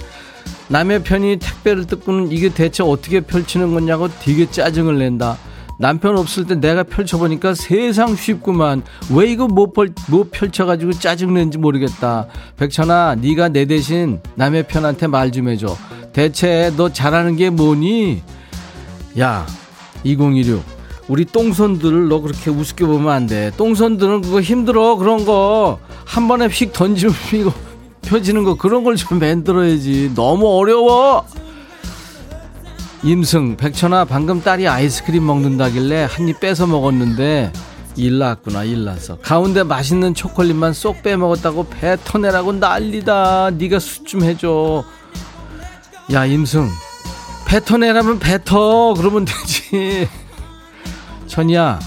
남의 0.68 1.04
편이 1.04 1.40
택배를 1.40 1.86
뜯고는 1.86 2.32
이게 2.34 2.50
대체 2.50 2.84
어떻게 2.84 3.22
펼치는 3.22 3.74
거냐고 3.74 4.10
되게 4.20 4.50
짜증을 4.50 4.98
낸다 4.98 5.38
남편 5.80 6.18
없을 6.18 6.46
때 6.46 6.56
내가 6.56 6.84
펼쳐보니까 6.84 7.54
세상 7.54 8.16
쉽구만. 8.16 8.82
왜 9.14 9.32
이거 9.32 9.48
못, 9.48 9.74
펼, 9.74 9.94
못 10.10 10.32
펼쳐가지고 10.32 10.94
짜증내는지 10.94 11.58
모르겠다. 11.60 12.28
백천아 12.58 13.16
네가 13.16 13.50
내 13.50 13.66
대신 13.66 14.20
남의 14.36 14.64
편한테 14.68 15.08
말 15.08 15.32
좀 15.32 15.50
해줘. 15.50 15.76
대체 16.14 16.72
너 16.78 16.90
잘하는 16.92 17.36
게 17.36 17.50
뭐니? 17.52 18.24
야 19.20 19.46
2016 20.04 20.64
우리 21.10 21.26
똥손들을 21.26 22.08
너 22.10 22.22
그렇게 22.22 22.50
우습게 22.50 22.86
보면 22.86 23.10
안 23.12 23.28
돼. 23.28 23.52
똥손들은 23.58 24.22
그거 24.22 24.42
힘들어 24.42 24.96
그런 24.96 25.26
거. 25.26 25.80
한 26.06 26.28
번에 26.28 26.48
휙 26.48 26.74
던지면 26.74 27.14
이거 27.34 27.54
펴지는 28.02 28.44
거 28.44 28.56
그런 28.56 28.84
걸 28.84 28.96
좀 28.96 29.20
만들어야지. 29.20 30.14
너무 30.16 30.48
어려워 30.58 31.26
임승 33.12 33.56
백천아 33.56 34.04
방금 34.04 34.42
딸이 34.42 34.68
아이스크림 34.68 35.26
먹는다길래 35.26 36.10
한입 36.12 36.42
뺏어 36.42 36.68
먹었는데 36.68 37.54
일 37.96 38.20
났구나 38.20 38.66
일 38.66 38.84
났어. 38.84 39.18
가운데 39.20 39.64
맛있는 39.64 40.14
초콜릿만 40.14 40.74
쏙 40.74 41.02
빼먹었다고 41.04 41.68
배 41.70 41.96
터내라고 42.04 42.52
난리다. 42.52 43.52
네가 43.52 43.80
수 43.80 44.04
좀 44.04 44.24
해줘. 44.24 44.84
야 46.12 46.26
임승 46.26 46.68
배 47.48 47.64
터내라면 47.64 48.20
뱉어 48.20 48.94
그러면 48.98 49.24
되지. 49.24 50.10
천이야 51.28 51.80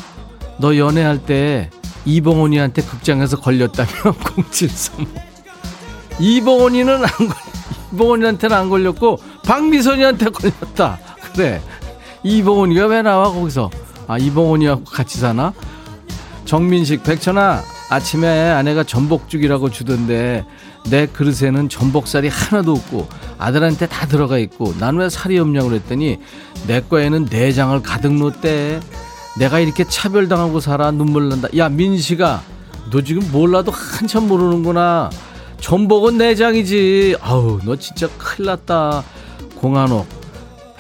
너 0.57 0.75
연애할 0.75 1.19
때 1.27 1.69
이봉원이한테 2.07 2.81
극장에서 2.81 3.39
걸렸다며 3.41 3.91
0735 4.51 5.05
이봉원이는 6.19 6.95
안 6.95 7.11
걸려 7.11 7.35
이봉원이한테는 7.93 8.57
안 8.57 8.71
걸렸고 8.71 9.19
박미선이한테 9.45 10.31
걸렸다 10.31 10.99
그래 11.35 11.61
이봉원이가 12.23 12.87
왜 12.87 13.03
나와 13.03 13.33
거기서? 13.33 13.71
아 14.07 14.19
이봉원이하고 14.19 14.85
같이 14.85 15.19
사나? 15.19 15.53
정민식 16.45 17.03
백천아 17.05 17.63
아침에 17.91 18.51
아내가 18.51 18.83
전복죽이라고 18.85 19.71
주던데 19.71 20.45
내 20.91 21.07
그릇에는 21.07 21.69
전복살이 21.69 22.29
하나도 22.29 22.73
없고 22.73 23.09
아들한테 23.39 23.87
다 23.87 24.07
들어가 24.07 24.39
있고 24.39 24.75
난 24.79 24.97
왜 24.97 25.09
살이 25.09 25.39
없냐고 25.39 25.69
그랬더니 25.69 26.19
내 26.67 26.81
거에는 26.81 27.27
내장을 27.31 27.81
가득 27.83 28.13
넣었대. 28.15 28.81
내가 29.39 29.61
이렇게 29.61 29.85
차별당하고 29.85 30.61
살아? 30.61 30.91
눈물 30.91 31.29
난다. 31.29 31.49
야 31.57 31.69
민식아 31.69 32.43
너 32.91 33.01
지금 33.03 33.23
몰라도 33.31 33.71
한참 33.73 34.27
모르는구나. 34.29 35.11
전복은 35.61 36.19
내장이지. 36.19 37.17
아우 37.21 37.61
너 37.65 37.77
진짜 37.77 38.09
큰일 38.19 38.47
났다. 38.47 39.05
공한옥 39.57 40.07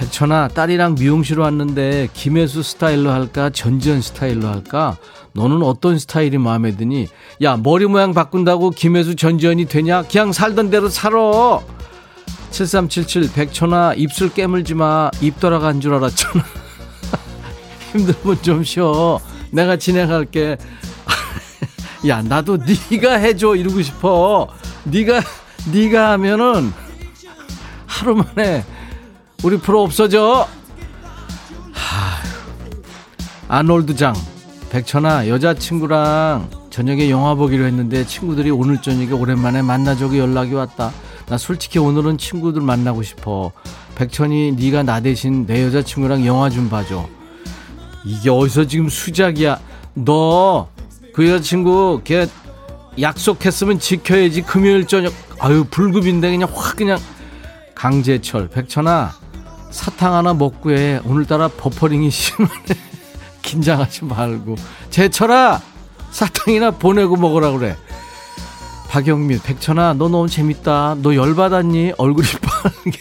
백천아 0.01 0.49
딸이랑 0.49 0.95
미용실 0.99 1.39
왔는데 1.39 2.09
김혜수 2.15 2.63
스타일로 2.63 3.11
할까 3.11 3.51
전지현 3.51 4.01
스타일로 4.01 4.49
할까 4.49 4.97
너는 5.35 5.63
어떤 5.63 5.99
스타일이 5.99 6.39
마음에 6.39 6.75
드니 6.75 7.07
야 7.43 7.59
머리 7.59 7.85
모양 7.85 8.15
바꾼다고 8.15 8.71
김혜수 8.71 9.17
전지현이 9.17 9.67
되냐 9.67 10.03
그냥 10.03 10.33
살던 10.33 10.71
대로 10.71 10.89
살아 10.89 11.61
7377 12.51 13.33
백천아 13.33 13.95
입술 13.95 14.33
깨물지 14.33 14.75
마. 14.75 15.11
입 15.21 15.39
돌아간 15.39 15.81
줄 15.81 15.95
알았잖아. 15.95 16.45
힘들면 17.93 18.43
좀 18.43 18.65
쉬어. 18.65 19.21
내가 19.53 19.77
진행할게. 19.77 20.57
야, 22.09 22.23
나도 22.23 22.59
네가 22.91 23.15
해줘 23.19 23.55
이러고 23.55 23.83
싶어. 23.83 24.49
네가 24.83 25.21
네가 25.73 26.11
하면은 26.13 26.73
하루 27.87 28.17
만에 28.17 28.65
우리 29.43 29.59
프로 29.59 29.83
없어져. 29.83 30.47
하, 31.73 32.23
아놀드 33.49 33.97
장, 33.97 34.15
백천아 34.71 35.29
여자친구랑 35.29 36.49
저녁에 36.71 37.11
영화 37.11 37.35
보기로 37.35 37.65
했는데 37.65 38.05
친구들이 38.07 38.51
오늘 38.51 38.81
저녁에 38.81 39.13
오랜만에 39.13 39.63
만나자고 39.63 40.19
연락이 40.19 40.55
왔다. 40.55 40.93
나 41.27 41.39
솔직히 41.39 41.79
오늘은 41.79 42.19
친구들 42.19 42.61
만나고 42.63 43.03
싶어. 43.03 43.53
백천이 43.95 44.53
네가 44.53 44.83
나 44.83 45.01
대신 45.01 45.47
내 45.47 45.65
여자친구랑 45.65 46.27
영화 46.27 46.51
좀 46.51 46.69
봐줘. 46.69 47.09
이게 48.05 48.31
어디서 48.31 48.67
지금 48.67 48.89
수작이야? 48.89 49.59
너 49.95 50.81
그 51.13 51.29
여자친구 51.29 52.01
걔 52.05 52.27
약속했으면 53.01 53.79
지켜야지 53.79 54.43
금요일 54.43 54.87
저녁 54.87 55.13
아유 55.39 55.65
불급인데 55.71 56.31
그냥 56.31 56.49
확 56.55 56.77
그냥 56.77 56.99
강제철 57.75 58.49
백천아 58.49 59.13
사탕 59.71 60.15
하나 60.15 60.35
먹고 60.35 60.73
해 60.73 61.01
오늘따라 61.05 61.49
버퍼링이 61.49 62.11
심하네. 62.11 62.51
긴장하지 63.43 64.05
말고. 64.05 64.57
제철아 64.91 65.61
사탕이나 66.11 66.73
보내고 66.73 67.17
먹으라 67.17 67.53
그래. 67.53 67.77
박영민 68.89 69.41
백천아 69.41 69.95
너 69.95 70.09
너무 70.09 70.29
재밌다. 70.29 70.97
너 71.01 71.15
열받았니? 71.15 71.93
얼굴이 71.97 72.27
빠르게 72.43 72.99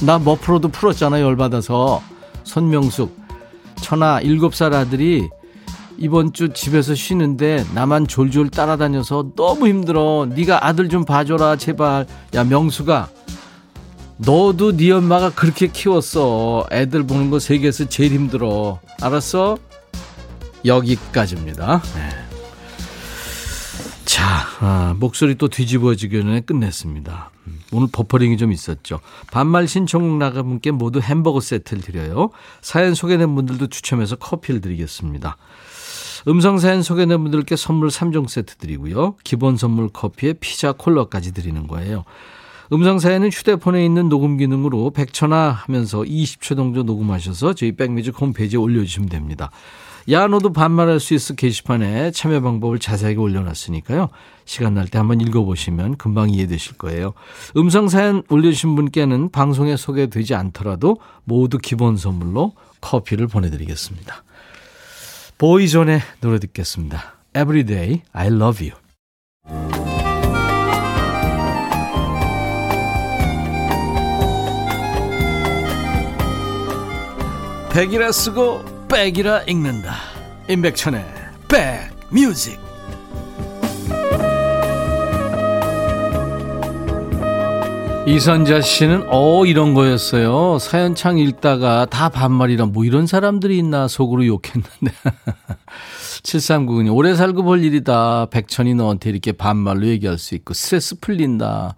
나 0.00 0.18
머프로도 0.18 0.68
풀었잖아 0.68 1.20
열받아서. 1.20 2.02
손명숙 2.44 3.16
천아 3.80 4.20
일곱 4.20 4.54
살 4.54 4.74
아들이 4.74 5.28
이번 5.96 6.32
주 6.32 6.52
집에서 6.52 6.94
쉬는데 6.94 7.64
나만 7.74 8.06
졸졸 8.06 8.50
따라다녀서 8.50 9.26
너무 9.36 9.68
힘들어. 9.68 10.26
네가 10.28 10.66
아들 10.66 10.88
좀 10.88 11.04
봐줘라 11.04 11.56
제발. 11.56 12.06
야 12.34 12.44
명수가 12.44 13.08
너도 14.16 14.76
네 14.76 14.92
엄마가 14.92 15.30
그렇게 15.30 15.66
키웠어. 15.68 16.66
애들 16.70 17.04
보는 17.06 17.30
거 17.30 17.38
세계에서 17.38 17.88
제일 17.88 18.12
힘들어. 18.12 18.80
알았어? 19.00 19.58
여기까지입니다. 20.64 21.82
네. 21.94 22.10
자, 24.04 24.46
아, 24.60 24.94
목소리 24.98 25.34
또 25.34 25.48
뒤집어지기 25.48 26.20
전에 26.22 26.40
끝냈습니다. 26.40 27.30
음, 27.46 27.60
오늘 27.72 27.88
버퍼링이 27.92 28.36
좀 28.36 28.52
있었죠. 28.52 29.00
반말 29.32 29.66
신청 29.66 30.18
나간 30.18 30.44
분께 30.44 30.70
모두 30.70 31.00
햄버거 31.00 31.40
세트를 31.40 31.82
드려요. 31.82 32.30
사연 32.62 32.94
소개된 32.94 33.34
분들도 33.34 33.66
추첨해서 33.66 34.16
커피를 34.16 34.60
드리겠습니다. 34.60 35.36
음성 36.28 36.58
사연 36.58 36.82
소개된 36.82 37.20
분들께 37.22 37.56
선물 37.56 37.88
3종 37.88 38.28
세트 38.28 38.56
드리고요. 38.56 39.16
기본 39.24 39.56
선물 39.56 39.88
커피에 39.88 40.34
피자 40.34 40.72
콜라까지 40.72 41.32
드리는 41.32 41.66
거예요. 41.66 42.04
음성 42.72 42.98
사연은 42.98 43.28
휴대폰에 43.30 43.84
있는 43.84 44.08
녹음 44.08 44.36
기능으로 44.36 44.92
100초나 44.94 45.52
하면서 45.52 46.00
20초 46.00 46.56
정도 46.56 46.82
녹음하셔서 46.82 47.54
저희 47.54 47.72
백뮤직 47.72 48.20
홈페이지에 48.20 48.58
올려주시면 48.58 49.08
됩니다. 49.08 49.50
야 50.10 50.26
너도 50.26 50.52
반말할 50.52 51.00
수 51.00 51.14
있어 51.14 51.34
게시판에 51.34 52.10
참여 52.10 52.42
방법을 52.42 52.78
자세하게 52.78 53.18
올려놨으니까요. 53.18 54.08
시간 54.44 54.74
날 54.74 54.86
때 54.88 54.98
한번 54.98 55.20
읽어보시면 55.22 55.96
금방 55.96 56.28
이해되실 56.28 56.76
거예요. 56.76 57.14
음성 57.56 57.88
사연 57.88 58.22
올려주신 58.28 58.76
분께는 58.76 59.30
방송에 59.30 59.76
소개되지 59.76 60.34
않더라도 60.34 60.98
모두 61.24 61.58
기본 61.58 61.96
선물로 61.96 62.52
커피를 62.82 63.28
보내드리겠습니다. 63.28 64.24
보이존의 65.38 66.00
노래 66.20 66.38
듣겠습니다. 66.38 67.14
Everyday 67.34 68.02
I 68.12 68.26
love 68.28 68.70
you. 68.70 69.83
백이라 77.74 78.12
쓰고 78.12 78.64
백이라 78.86 79.42
읽는다. 79.48 79.96
임백천의 80.48 81.04
백뮤직. 81.48 82.60
이선자 88.06 88.60
씨는 88.60 89.06
어 89.08 89.44
이런 89.44 89.74
거였어요. 89.74 90.60
사연창 90.60 91.18
읽다가 91.18 91.86
다 91.86 92.10
반말이라 92.10 92.66
뭐 92.66 92.84
이런 92.84 93.08
사람들이 93.08 93.58
있나 93.58 93.88
속으로 93.88 94.24
욕했는데. 94.24 94.92
7399님 96.22 96.94
오래 96.94 97.16
살고 97.16 97.42
볼 97.42 97.64
일이다. 97.64 98.26
백천이 98.26 98.76
너한테 98.76 99.10
이렇게 99.10 99.32
반말로 99.32 99.88
얘기할 99.88 100.18
수 100.18 100.36
있고 100.36 100.54
스트레스 100.54 101.00
풀린다. 101.00 101.74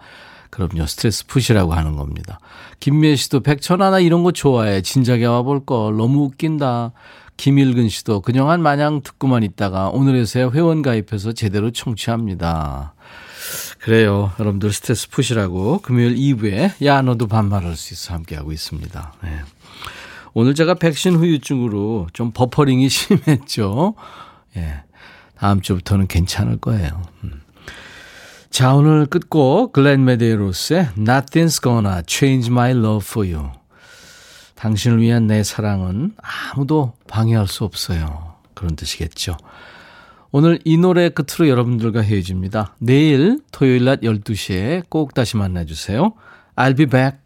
그럼요. 0.50 0.86
스트레스 0.86 1.26
푸시라고 1.26 1.74
하는 1.74 1.96
겁니다. 1.96 2.38
김미애 2.80 3.16
씨도 3.16 3.40
백천아 3.40 3.90
나 3.90 4.00
이런 4.00 4.22
거 4.22 4.32
좋아해. 4.32 4.82
진작에 4.82 5.24
와볼 5.24 5.64
걸. 5.64 5.96
너무 5.96 6.24
웃긴다. 6.24 6.92
김일근 7.36 7.88
씨도 7.88 8.22
그냥한 8.22 8.62
마냥 8.62 9.02
듣고만 9.02 9.42
있다가 9.42 9.88
오늘에서야 9.90 10.50
회원 10.50 10.82
가입해서 10.82 11.32
제대로 11.32 11.70
청취합니다. 11.70 12.94
그래요. 13.80 14.32
여러분들 14.40 14.72
스트레스 14.72 15.08
푸시라고 15.10 15.80
금요일 15.80 16.16
2부에 16.16 16.84
야 16.84 17.02
너도 17.02 17.26
반말할 17.26 17.76
수 17.76 17.94
있어 17.94 18.14
함께하고 18.14 18.52
있습니다. 18.52 19.12
네. 19.22 19.40
오늘 20.32 20.54
제가 20.54 20.74
백신 20.74 21.14
후유증으로 21.16 22.08
좀 22.12 22.32
버퍼링이 22.32 22.88
심했죠. 22.90 23.94
예. 24.56 24.82
다음 25.38 25.60
주부터는 25.60 26.06
괜찮을 26.08 26.58
거예요. 26.58 27.02
음. 27.24 27.42
자, 28.50 28.74
오늘 28.74 29.06
끝곡 29.06 29.72
글렌 29.72 30.04
메데로스의 30.04 30.88
Nothing's 30.96 31.62
Gonna 31.62 32.02
Change 32.06 32.50
My 32.50 32.70
Love 32.70 33.04
For 33.04 33.30
You. 33.30 33.50
당신을 34.54 35.00
위한 35.00 35.26
내 35.26 35.42
사랑은 35.42 36.12
아무도 36.52 36.94
방해할 37.06 37.48
수 37.48 37.64
없어요. 37.64 38.34
그런 38.54 38.74
뜻이겠죠. 38.74 39.36
오늘 40.32 40.58
이 40.64 40.78
노래 40.78 41.10
끝으로 41.10 41.48
여러분들과 41.48 42.00
헤어집니다. 42.00 42.76
내일 42.78 43.40
토요일 43.52 43.84
낮 43.84 44.00
12시에 44.00 44.84
꼭 44.88 45.12
다시 45.12 45.36
만나주세요. 45.36 46.14
I'll 46.56 46.76
be 46.76 46.86
back. 46.86 47.25